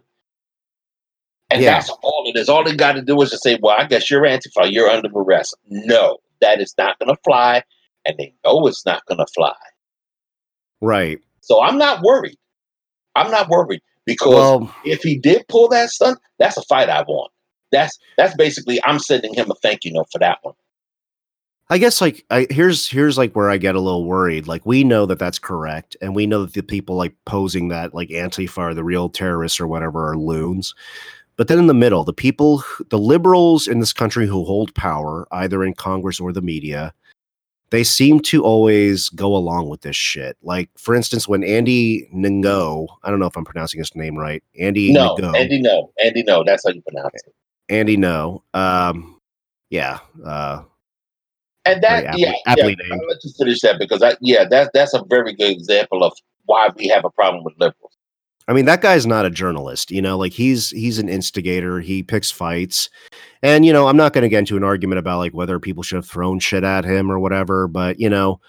[1.49, 1.75] And yeah.
[1.75, 2.49] that's all it is.
[2.49, 5.09] All they got to do is just say, well, I guess you're Antifa, you're under
[5.15, 5.55] arrest.
[5.69, 7.61] No, that is not going to fly.
[8.05, 9.55] And they know it's not going to fly.
[10.81, 11.19] Right.
[11.41, 12.37] So I'm not worried.
[13.15, 17.03] I'm not worried because well, if he did pull that stunt, that's a fight I
[17.03, 17.31] want.
[17.73, 20.55] That's that's basically I'm sending him a thank you note for that one.
[21.69, 24.47] I guess like I, here's here's like where I get a little worried.
[24.47, 27.93] Like we know that that's correct, and we know that the people like posing that
[27.93, 30.75] like Antifa are the real terrorists or whatever are loons.
[31.35, 35.27] But then in the middle, the people, the liberals in this country who hold power,
[35.31, 36.93] either in Congress or the media,
[37.71, 40.37] they seem to always go along with this shit.
[40.43, 44.43] Like, for instance, when Andy Ngo, I don't know if I'm pronouncing his name right.
[44.59, 45.91] Andy No, Ngo, Andy No.
[45.99, 47.33] Andy No, that's how you pronounce it.
[47.69, 48.43] Andy No.
[48.53, 49.19] Um,
[49.69, 49.99] yeah.
[50.23, 50.63] Uh,
[51.65, 54.69] and that, aptly, yeah, aptly yeah, I'll let you finish that because I, yeah, that's
[54.73, 56.13] that's a very good example of
[56.45, 57.93] why we have a problem with liberals.
[58.47, 61.79] I mean, that guy's not a journalist, you know, like he's he's an instigator.
[61.79, 62.89] He picks fights.
[63.41, 65.83] And, you know, I'm not going to get into an argument about like whether people
[65.83, 68.41] should have thrown shit at him or whatever, but, you know,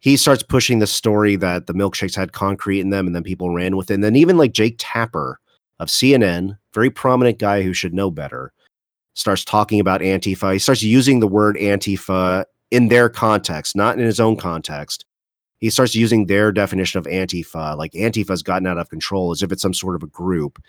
[0.00, 3.54] he starts pushing the story that the milkshakes had concrete in them and then people
[3.54, 3.94] ran with it.
[3.94, 5.38] And then even like Jake Tapper
[5.78, 8.52] of CNN, very prominent guy who should know better,
[9.14, 10.52] starts talking about Antifa.
[10.52, 15.04] He starts using the word Antifa in their context, not in his own context
[15.58, 19.52] he starts using their definition of Antifa, like Antifa's gotten out of control as if
[19.52, 20.62] it's some sort of a group.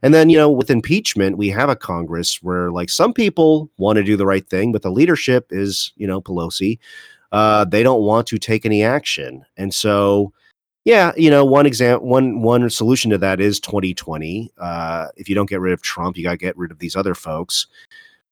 [0.00, 3.96] And then, you know, with impeachment, we have a Congress where, like, some people want
[3.96, 6.78] to do the right thing, but the leadership is, you know, Pelosi.
[7.32, 9.44] Uh, they don't want to take any action.
[9.56, 10.32] And so,
[10.84, 14.50] yeah, you know, one example, one one solution to that is 2020.
[14.58, 16.96] Uh, if you don't get rid of Trump, you got to get rid of these
[16.96, 17.66] other folks.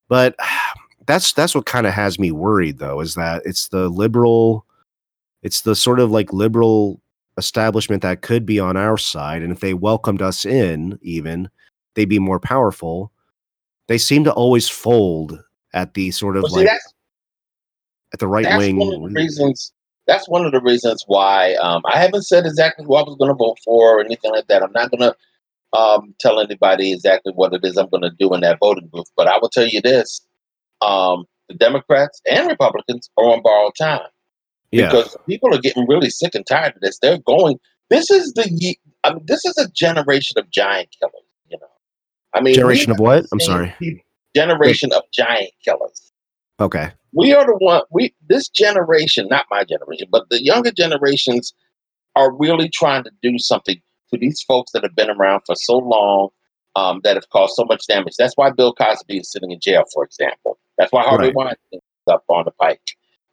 [0.09, 0.37] But
[1.07, 4.65] that's that's what kind of has me worried, though, is that it's the liberal
[5.43, 7.01] it's the sort of like liberal
[7.39, 9.43] establishment that could be on our side.
[9.43, 11.49] And if they welcomed us in, even,
[11.95, 13.13] they'd be more powerful.
[13.87, 15.41] They seem to always fold
[15.73, 16.81] at the sort of well, see, like
[18.13, 18.79] at the right wing.
[18.79, 19.73] One of the reasons
[20.07, 23.31] that's one of the reasons why um, I haven't said exactly who I was going
[23.31, 24.63] to vote for or anything like that.
[24.63, 28.33] I'm not going to um, tell anybody exactly what it is I'm going to do
[28.35, 30.25] in that voting booth, but I will tell you this:
[30.81, 34.09] um, the Democrats and Republicans are on borrowed time.
[34.73, 34.91] Yeah.
[34.91, 36.99] Because people are getting really sick and tired of this.
[37.01, 37.59] They're going.
[37.91, 38.77] This is the.
[39.05, 41.13] I mean, this is a generation of giant killers.
[41.49, 41.67] You know,
[42.35, 43.27] I mean, generation of what?
[43.33, 43.75] I'm sorry.
[43.79, 44.03] People,
[44.35, 44.97] generation Wait.
[44.97, 46.06] of giant killers.
[46.61, 46.91] Okay.
[47.13, 47.83] We are the one.
[47.91, 51.55] We this generation, not my generation, but the younger generations
[52.15, 53.81] are really trying to do something
[54.11, 56.29] to these folks that have been around for so long
[56.77, 58.15] um, that have caused so much damage.
[58.19, 60.59] That's why Bill Cosby is sitting in jail, for example.
[60.79, 61.35] That's why Harvey right.
[61.35, 62.81] Weinstein is up on the pike.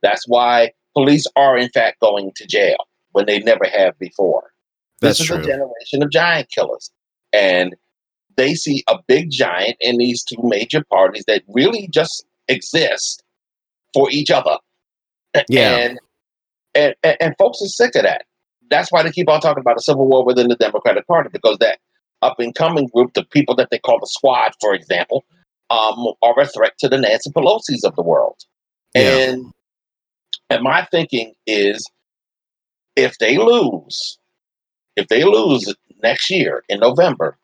[0.01, 2.77] That's why police are in fact going to jail
[3.11, 4.51] when they never have before.
[5.01, 5.43] That's this is true.
[5.43, 6.91] a generation of giant killers.
[7.31, 7.75] And
[8.35, 13.23] they see a big giant in these two major parties that really just exist
[13.93, 14.57] for each other.
[15.49, 15.77] Yeah.
[15.77, 15.99] And,
[16.75, 18.25] and, and, and folks are sick of that.
[18.69, 21.57] That's why they keep on talking about a civil war within the Democratic Party, because
[21.59, 21.79] that
[22.21, 25.23] up and coming group, the people that they call the squad, for example,
[25.69, 28.37] um, are a threat to the Nancy Pelosi's of the world.
[28.95, 29.01] Yeah.
[29.01, 29.51] And
[30.49, 31.89] and my thinking is
[32.95, 34.17] if they lose,
[34.95, 37.37] if they lose next year in November,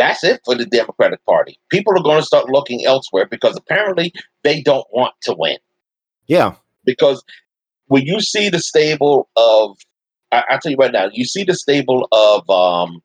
[0.00, 1.60] that's it for the Democratic Party.
[1.70, 5.58] People are going to start looking elsewhere because apparently they don't want to win.
[6.26, 6.54] Yeah.
[6.84, 7.22] Because
[7.88, 9.76] when you see the stable of,
[10.32, 13.02] I, will tell you right now, you see the stable of um,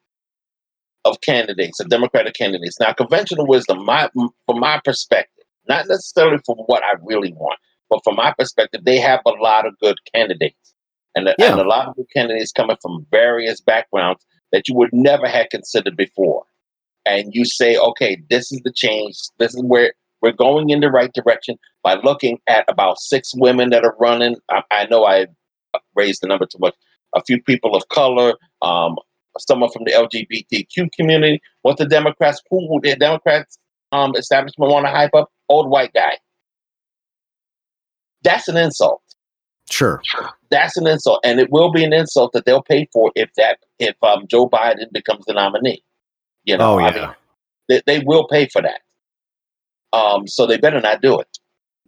[1.03, 2.79] of candidates, of Democratic candidates.
[2.79, 4.09] Now, conventional wisdom, my
[4.45, 8.99] from my perspective, not necessarily from what I really want, but from my perspective, they
[8.99, 10.73] have a lot of good candidates.
[11.17, 11.51] And, yeah.
[11.51, 15.47] and a lot of good candidates coming from various backgrounds that you would never have
[15.49, 16.43] considered before.
[17.05, 19.17] And you say, okay, this is the change.
[19.37, 23.69] This is where we're going in the right direction by looking at about six women
[23.69, 24.37] that are running.
[24.49, 25.27] I, I know I
[25.95, 26.75] raised the number too much.
[27.15, 28.97] A few people of color, um,
[29.37, 31.41] someone from the LGBTQ community.
[31.61, 33.57] What the Democrats, who the Democrats
[33.91, 35.31] um, establishment want to hype up?
[35.47, 36.17] Old white guy.
[38.23, 39.01] That's an insult.
[39.69, 40.01] Sure.
[40.49, 43.59] That's an insult, and it will be an insult that they'll pay for if that
[43.79, 45.83] if um, Joe Biden becomes the nominee.
[46.45, 46.87] You know, oh, yeah.
[46.87, 47.09] I mean,
[47.69, 48.81] they, they will pay for that.
[49.93, 51.37] Um, so they better not do it.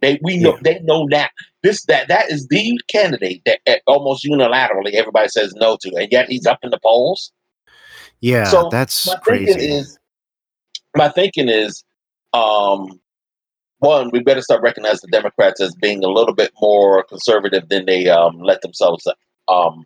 [0.00, 0.60] They we know yeah.
[0.62, 1.30] they know that
[1.62, 6.28] this that that is the candidate that almost unilaterally everybody says no to, and yet
[6.28, 7.32] he's up in the polls.
[8.20, 9.46] Yeah, so that's my crazy.
[9.46, 9.98] Thinking is,
[10.96, 11.84] my thinking is,
[12.32, 13.00] um,
[13.78, 17.86] one, we better start recognizing the Democrats as being a little bit more conservative than
[17.86, 19.06] they um, let themselves
[19.48, 19.84] um,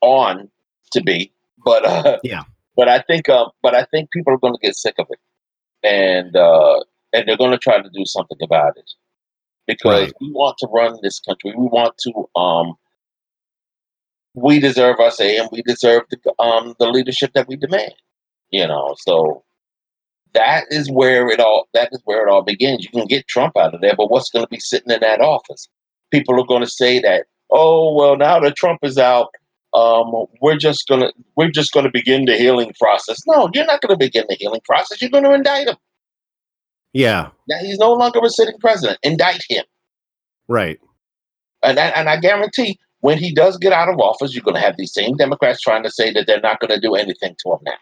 [0.00, 0.50] on
[0.92, 1.32] to be.
[1.64, 2.44] But uh, yeah,
[2.76, 5.18] but I think, uh, but I think people are going to get sick of it,
[5.82, 6.80] and uh,
[7.12, 8.90] and they're going to try to do something about it
[9.66, 10.12] because right.
[10.20, 11.52] we want to run this country.
[11.56, 12.40] We want to.
[12.40, 12.74] Um,
[14.34, 17.94] we deserve our say, and we deserve the um, the leadership that we demand.
[18.50, 19.44] You know, so
[20.34, 22.84] that is where it all that is where it all begins.
[22.84, 25.20] You can get Trump out of there, but what's going to be sitting in that
[25.20, 25.68] office?
[26.10, 29.28] People are going to say that, oh well, now that Trump is out,
[29.74, 33.18] um, we're just gonna we're just gonna begin the healing process.
[33.26, 35.00] No, you're not going to begin the healing process.
[35.02, 35.76] You're going to indict him.
[36.92, 37.30] Yeah.
[37.48, 38.98] Now he's no longer a sitting president.
[39.02, 39.64] Indict him.
[40.48, 40.78] Right.
[41.62, 44.60] And I, and I guarantee when he does get out of office, you're going to
[44.60, 47.52] have these same Democrats trying to say that they're not going to do anything to
[47.52, 47.78] him now.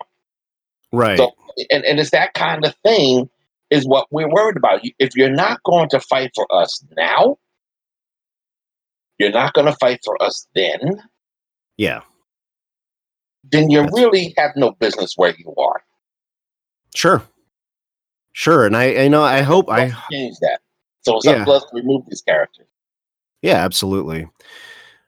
[0.92, 1.18] Right.
[1.18, 1.32] So,
[1.70, 3.28] and, and it's that kind of thing
[3.70, 4.80] is what we're worried about.
[4.98, 7.36] If you're not going to fight for us now,
[9.18, 11.02] you're not going to fight for us then.
[11.82, 12.02] Yeah.
[13.50, 13.92] Then you That's...
[13.92, 15.82] really have no business where you are.
[16.94, 17.20] Sure.
[18.34, 18.64] Sure.
[18.64, 20.60] And I, I know, I hope I change that.
[21.00, 21.32] So it's yeah.
[21.32, 22.68] up to us to remove these characters.
[23.42, 24.28] Yeah, absolutely.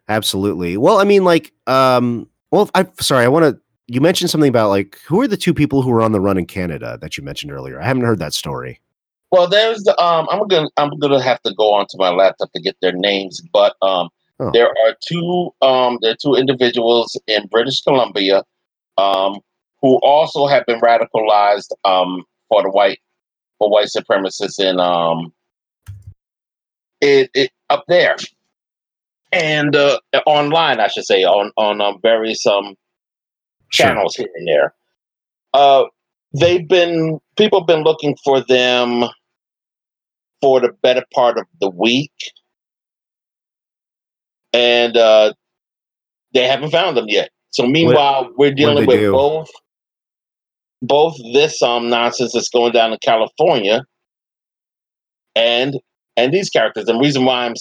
[0.08, 0.76] Absolutely.
[0.76, 4.70] Well, I mean, like, um, well, I'm sorry, I want to you mentioned something about
[4.70, 7.22] like who are the two people who were on the run in Canada that you
[7.22, 7.80] mentioned earlier?
[7.80, 8.80] I haven't heard that story.
[9.30, 12.60] Well, there's the um, I'm gonna I'm gonna have to go onto my laptop to
[12.60, 14.08] get their names, but um,
[14.40, 14.50] oh.
[14.52, 18.42] there are two um, there are two individuals in British Columbia
[18.98, 19.40] um,
[19.80, 23.00] who also have been radicalized um, for the white
[23.58, 25.32] for white supremacists in um,
[27.00, 28.16] it, it up there
[29.34, 32.76] and uh, online, I should say, on on um, various um
[33.70, 34.26] channels sure.
[34.26, 34.74] here and there.
[35.52, 35.84] Uh,
[36.32, 39.04] they've been people have been looking for them
[40.40, 42.12] for the better part of the week,
[44.54, 45.34] and uh,
[46.32, 47.30] they haven't found them yet.
[47.50, 49.12] So meanwhile, what, we're dealing with do?
[49.12, 49.50] both
[50.80, 53.84] both this um nonsense that's going down in California
[55.34, 55.78] and
[56.16, 56.88] and these characters.
[56.88, 57.54] And the reason why I'm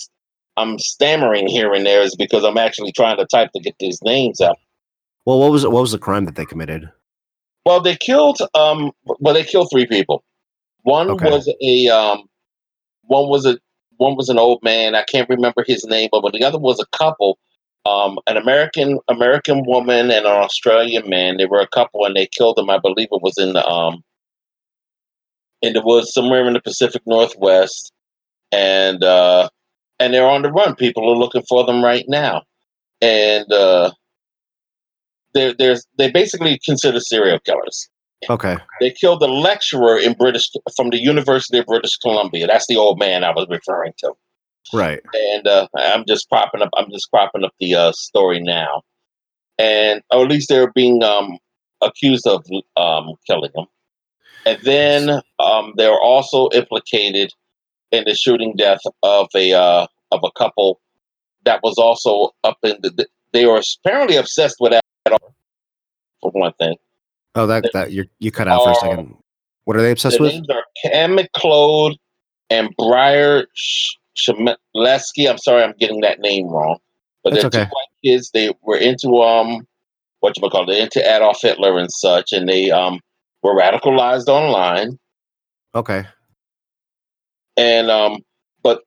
[0.56, 4.00] I'm stammering here and there is because I'm actually trying to type to get these
[4.04, 4.58] names out.
[5.26, 6.90] Well, what was what was the crime that they committed?
[7.66, 10.24] Well, they killed um well they killed three people.
[10.84, 11.30] One okay.
[11.30, 12.24] was a um
[13.04, 13.58] one was a
[13.98, 14.96] one was an old man.
[14.96, 17.38] I can't remember his name, but the other was a couple.
[17.86, 21.38] Um, an American American woman and an Australian man.
[21.38, 22.70] They were a couple, and they killed them.
[22.70, 24.04] I believe it was in the um
[25.62, 27.92] in the woods somewhere in the Pacific Northwest,
[28.52, 29.50] and uh,
[30.00, 30.76] and they're on the run.
[30.76, 32.44] People are looking for them right now,
[33.02, 33.92] and uh,
[35.34, 37.90] they're, they're they basically consider serial killers.
[38.30, 38.58] Okay.
[38.80, 42.48] They killed a lecturer in British from the University of British Columbia.
[42.48, 44.14] That's the old man I was referring to.
[44.72, 45.02] Right.
[45.14, 46.70] And uh, I'm just propping up.
[46.78, 48.82] I'm just propping up the uh, story now,
[49.58, 51.38] and or at least they're being um,
[51.82, 52.46] accused of
[52.78, 53.66] um, killing him.
[54.46, 57.32] And then um, they're also implicated
[57.92, 60.80] in the shooting death of a uh, of a couple
[61.46, 63.06] that was also up in the.
[63.34, 64.84] They were apparently obsessed with that
[66.22, 66.76] for one thing.
[67.36, 69.16] Oh, that that you you cut out for a second.
[69.66, 70.34] What are they obsessed the with?
[70.34, 71.96] Names are Kam McLeod
[72.50, 73.48] and Briar
[74.16, 75.30] Shemleski.
[75.30, 76.78] I'm sorry, I'm getting that name wrong.
[77.24, 77.64] But they're okay.
[77.64, 78.32] two white kids.
[78.32, 79.66] They were into um
[80.20, 83.00] what you call it, into Adolf Hitler and such, and they um
[83.42, 84.98] were radicalized online.
[85.76, 86.06] Okay.
[87.58, 88.22] And um,
[88.64, 88.82] but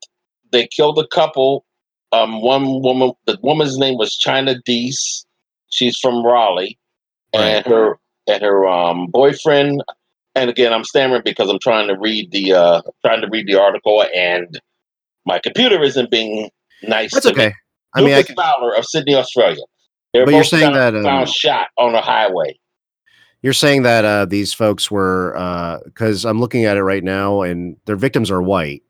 [0.53, 1.65] they killed a couple.
[2.13, 5.27] Um, one woman, the woman's name was Chynna Deese.
[5.69, 6.79] She's from Raleigh
[7.35, 9.83] and her and her um, boyfriend.
[10.35, 13.59] And again, I'm stammering because I'm trying to read the uh, trying to read the
[13.59, 14.61] article, and
[15.24, 16.51] my computer isn't being
[16.83, 17.14] nice.
[17.14, 17.49] That's okay.
[17.49, 17.55] Me.
[17.95, 18.37] I mean, Lucas I can...
[18.37, 19.62] Fowler of Sydney, Australia.
[20.12, 22.59] They're but you're saying that um, found shot on a highway.
[23.43, 27.43] You're saying that uh, these folks were because uh, I'm looking at it right now,
[27.43, 28.83] and their victims are white.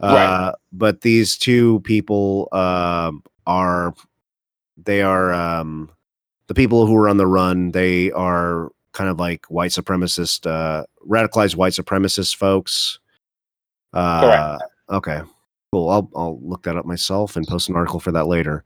[0.00, 0.54] Uh, right.
[0.72, 3.12] But these two people uh,
[3.46, 3.94] are
[4.76, 5.90] they are um,
[6.48, 10.84] the people who are on the run, they are kind of like white supremacist, uh,
[11.06, 12.98] radicalized white supremacist folks.
[13.92, 14.62] Uh, Correct.
[14.90, 15.20] Okay.
[15.72, 15.90] Cool.
[15.90, 18.64] I'll I'll look that up myself and post an article for that later.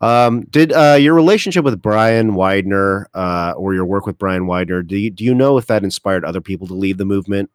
[0.00, 4.86] Um, did uh, your relationship with Bryon Widner uh, or your work with Bryon Widner,
[4.86, 7.50] do you, do you know if that inspired other people to leave the movement?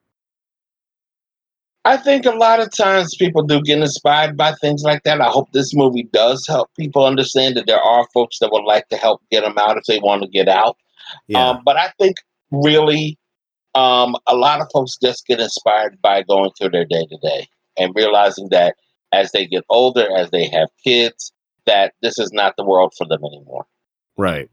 [1.86, 5.22] I think a lot of times people do get inspired by things like that.
[5.22, 8.90] I hope this movie does help people understand that there are folks that would like
[8.90, 10.78] to help get them out if they want to get out.
[11.28, 11.50] Yeah.
[11.50, 12.18] Um, but I think
[12.50, 13.20] really
[13.76, 17.48] um, a lot of folks just get inspired by going through their day to day
[17.78, 18.76] and realizing that
[19.14, 21.32] as they get older, as they have kids,
[21.68, 23.68] that this is not the world for them anymore.
[24.18, 24.50] Right.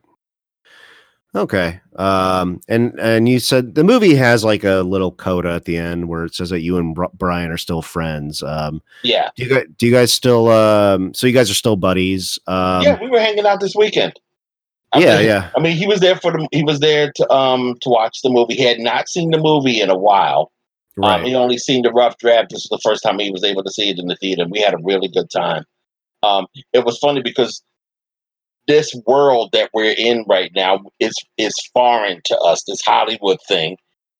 [1.34, 1.80] Okay.
[1.96, 6.08] Um, and and you said the movie has like a little coda at the end
[6.08, 8.42] where it says that you and Bryon are still friends.
[8.42, 9.30] Um, yeah.
[9.36, 11.14] Do you guys do you guys still um?
[11.14, 12.38] So you guys are still buddies?
[12.46, 14.20] Um, yeah, we were hanging out this weekend.
[14.92, 15.50] I yeah, mean, yeah.
[15.56, 16.46] I mean, he was there for the.
[16.52, 18.54] He was there to um to watch the movie.
[18.54, 20.52] He had not seen the movie in a while.
[20.98, 21.20] Um, right.
[21.20, 22.50] Um, he only seen the rough draft.
[22.50, 24.44] This is the first time he was able to see it in the theater.
[24.50, 25.64] We had a really good time.
[26.22, 27.62] Um, it was funny because
[28.66, 32.62] this world that we're in right now is is foreign to us.
[32.66, 33.76] This Hollywood thing,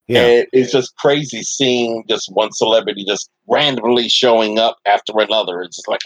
[0.08, 0.26] yeah.
[0.26, 5.62] And it's just crazy seeing just one celebrity just randomly showing up after another.
[5.62, 6.00] It's just like,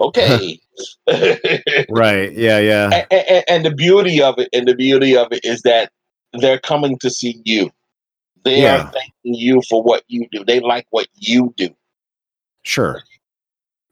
[0.00, 0.60] okay,
[1.90, 2.32] right?
[2.32, 3.04] Yeah, yeah.
[3.10, 5.90] And, and, and, the beauty of it, and the beauty of it is that
[6.34, 7.70] they're coming to see you.
[8.44, 8.76] They yeah.
[8.76, 10.44] are thanking you for what you do.
[10.44, 11.70] They like what you do.
[12.64, 13.02] Sure,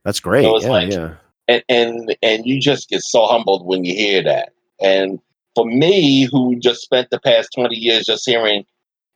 [0.04, 0.44] that's great.
[0.44, 1.14] So yeah, like, yeah
[1.50, 4.52] and and and you just get so humbled when you hear that.
[4.80, 5.18] And
[5.54, 8.64] for me, who just spent the past twenty years just hearing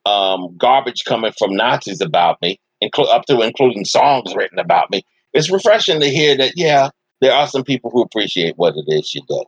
[0.05, 5.03] um, garbage coming from Nazis about me, inclu- up to including songs written about me,
[5.33, 6.53] it's refreshing to hear that.
[6.57, 9.45] Yeah, there are some people who appreciate what it is you do,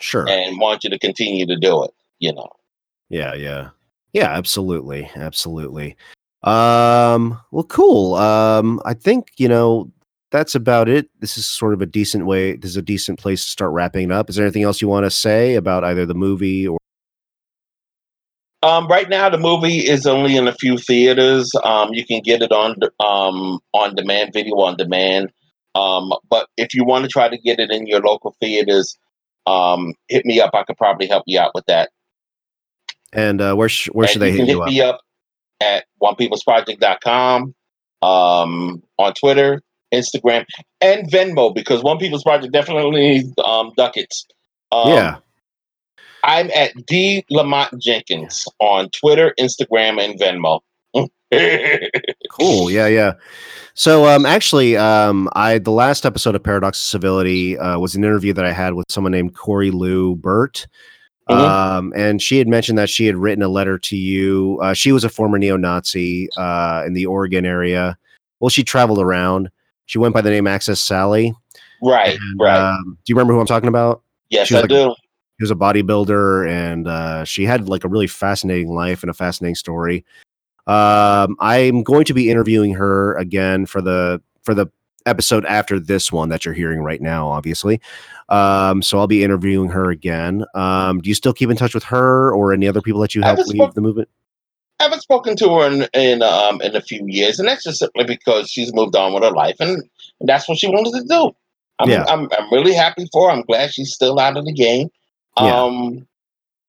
[0.00, 1.90] sure, and want you to continue to do it.
[2.18, 2.48] You know.
[3.08, 3.70] Yeah, yeah,
[4.12, 4.30] yeah.
[4.30, 5.96] Absolutely, absolutely.
[6.42, 8.14] Um, well, cool.
[8.14, 9.90] Um, I think you know
[10.30, 11.08] that's about it.
[11.20, 12.56] This is sort of a decent way.
[12.56, 14.28] This is a decent place to start wrapping up.
[14.28, 16.78] Is there anything else you want to say about either the movie or?
[18.62, 21.52] Um, right now, the movie is only in a few theaters.
[21.62, 25.30] Um, you can get it on um, on demand, video on demand.
[25.76, 28.96] Um, but if you want to try to get it in your local theaters,
[29.46, 30.50] um, hit me up.
[30.54, 31.90] I could probably help you out with that.
[33.12, 34.68] And uh, where sh- where and should they hit you up?
[34.68, 35.00] me up
[35.60, 37.54] at onepeoplesproject.com,
[38.02, 39.62] um, on Twitter,
[39.92, 40.44] Instagram,
[40.80, 44.26] and Venmo because One People's Project definitely needs um, ducats.
[44.72, 45.16] Um, yeah.
[46.24, 50.60] I'm at D Lamont Jenkins on Twitter, Instagram, and Venmo.
[52.30, 52.70] cool.
[52.70, 53.12] Yeah, yeah.
[53.74, 58.04] So um actually um I the last episode of Paradox of Civility uh, was an
[58.04, 60.66] interview that I had with someone named Corey Lou Burt.
[61.28, 61.40] Mm-hmm.
[61.40, 64.60] Um, and she had mentioned that she had written a letter to you.
[64.62, 67.98] Uh, she was a former neo-Nazi uh, in the Oregon area.
[68.38, 69.50] Well, she traveled around,
[69.86, 71.34] she went by the name Axis Sally.
[71.82, 72.58] Right, and, right.
[72.58, 74.02] Um, do you remember who I'm talking about?
[74.28, 74.94] Yes, I like, do.
[75.38, 79.14] She was a bodybuilder, and uh, she had like a really fascinating life and a
[79.14, 80.04] fascinating story.
[80.66, 84.66] Um, I'm going to be interviewing her again for the for the
[85.06, 87.80] episode after this one that you're hearing right now, obviously.
[88.28, 90.44] Um, so I'll be interviewing her again.
[90.54, 93.22] Um, do you still keep in touch with her or any other people that you
[93.22, 94.08] helped leave the movement?
[94.78, 97.78] I haven't spoken to her in in, um, in a few years, and that's just
[97.78, 99.82] simply because she's moved on with her life, and
[100.20, 101.32] that's what she wanted to do.
[101.78, 102.04] I'm, yeah.
[102.08, 103.36] I'm, I'm really happy for her.
[103.36, 104.88] I'm glad she's still out of the game.
[105.38, 105.62] Yeah.
[105.62, 106.06] Um,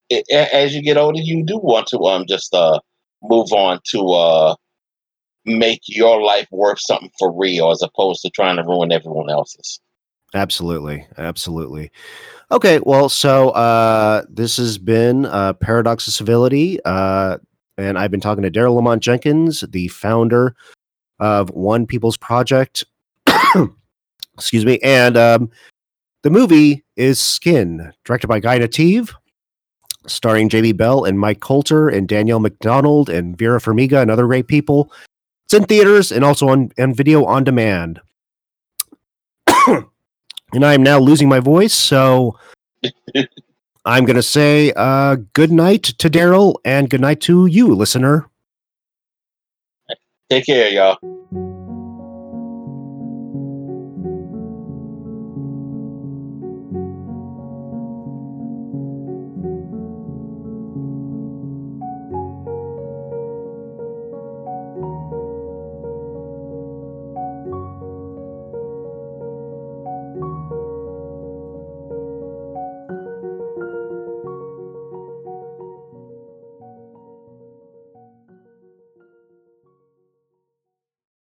[0.09, 2.79] it, as you get older, you do want to um just uh
[3.21, 4.55] move on to uh
[5.45, 9.79] make your life worth something for real, as opposed to trying to ruin everyone else's.
[10.33, 11.89] Absolutely, absolutely.
[12.51, 16.79] Okay, well, so uh, this has been uh, Paradox of Civility.
[16.83, 17.37] Uh,
[17.77, 20.55] and I've been talking to Daryl Lamont Jenkins, the founder
[21.19, 22.83] of One People's Project.
[24.35, 24.79] Excuse me.
[24.79, 25.51] And um,
[26.23, 29.13] the movie is Skin, directed by Guy Nativ,
[30.07, 34.47] starring Jamie Bell and Mike Colter and Danielle Macdonald and Vera Farmiga and other great
[34.47, 34.91] people.
[35.45, 38.01] It's in theaters and also on and video on demand.
[39.67, 42.37] and I am now losing my voice, so
[43.87, 48.29] I'm going to say uh, good night to Daryl and good night to you, listener.
[50.29, 51.56] Take care, y'all.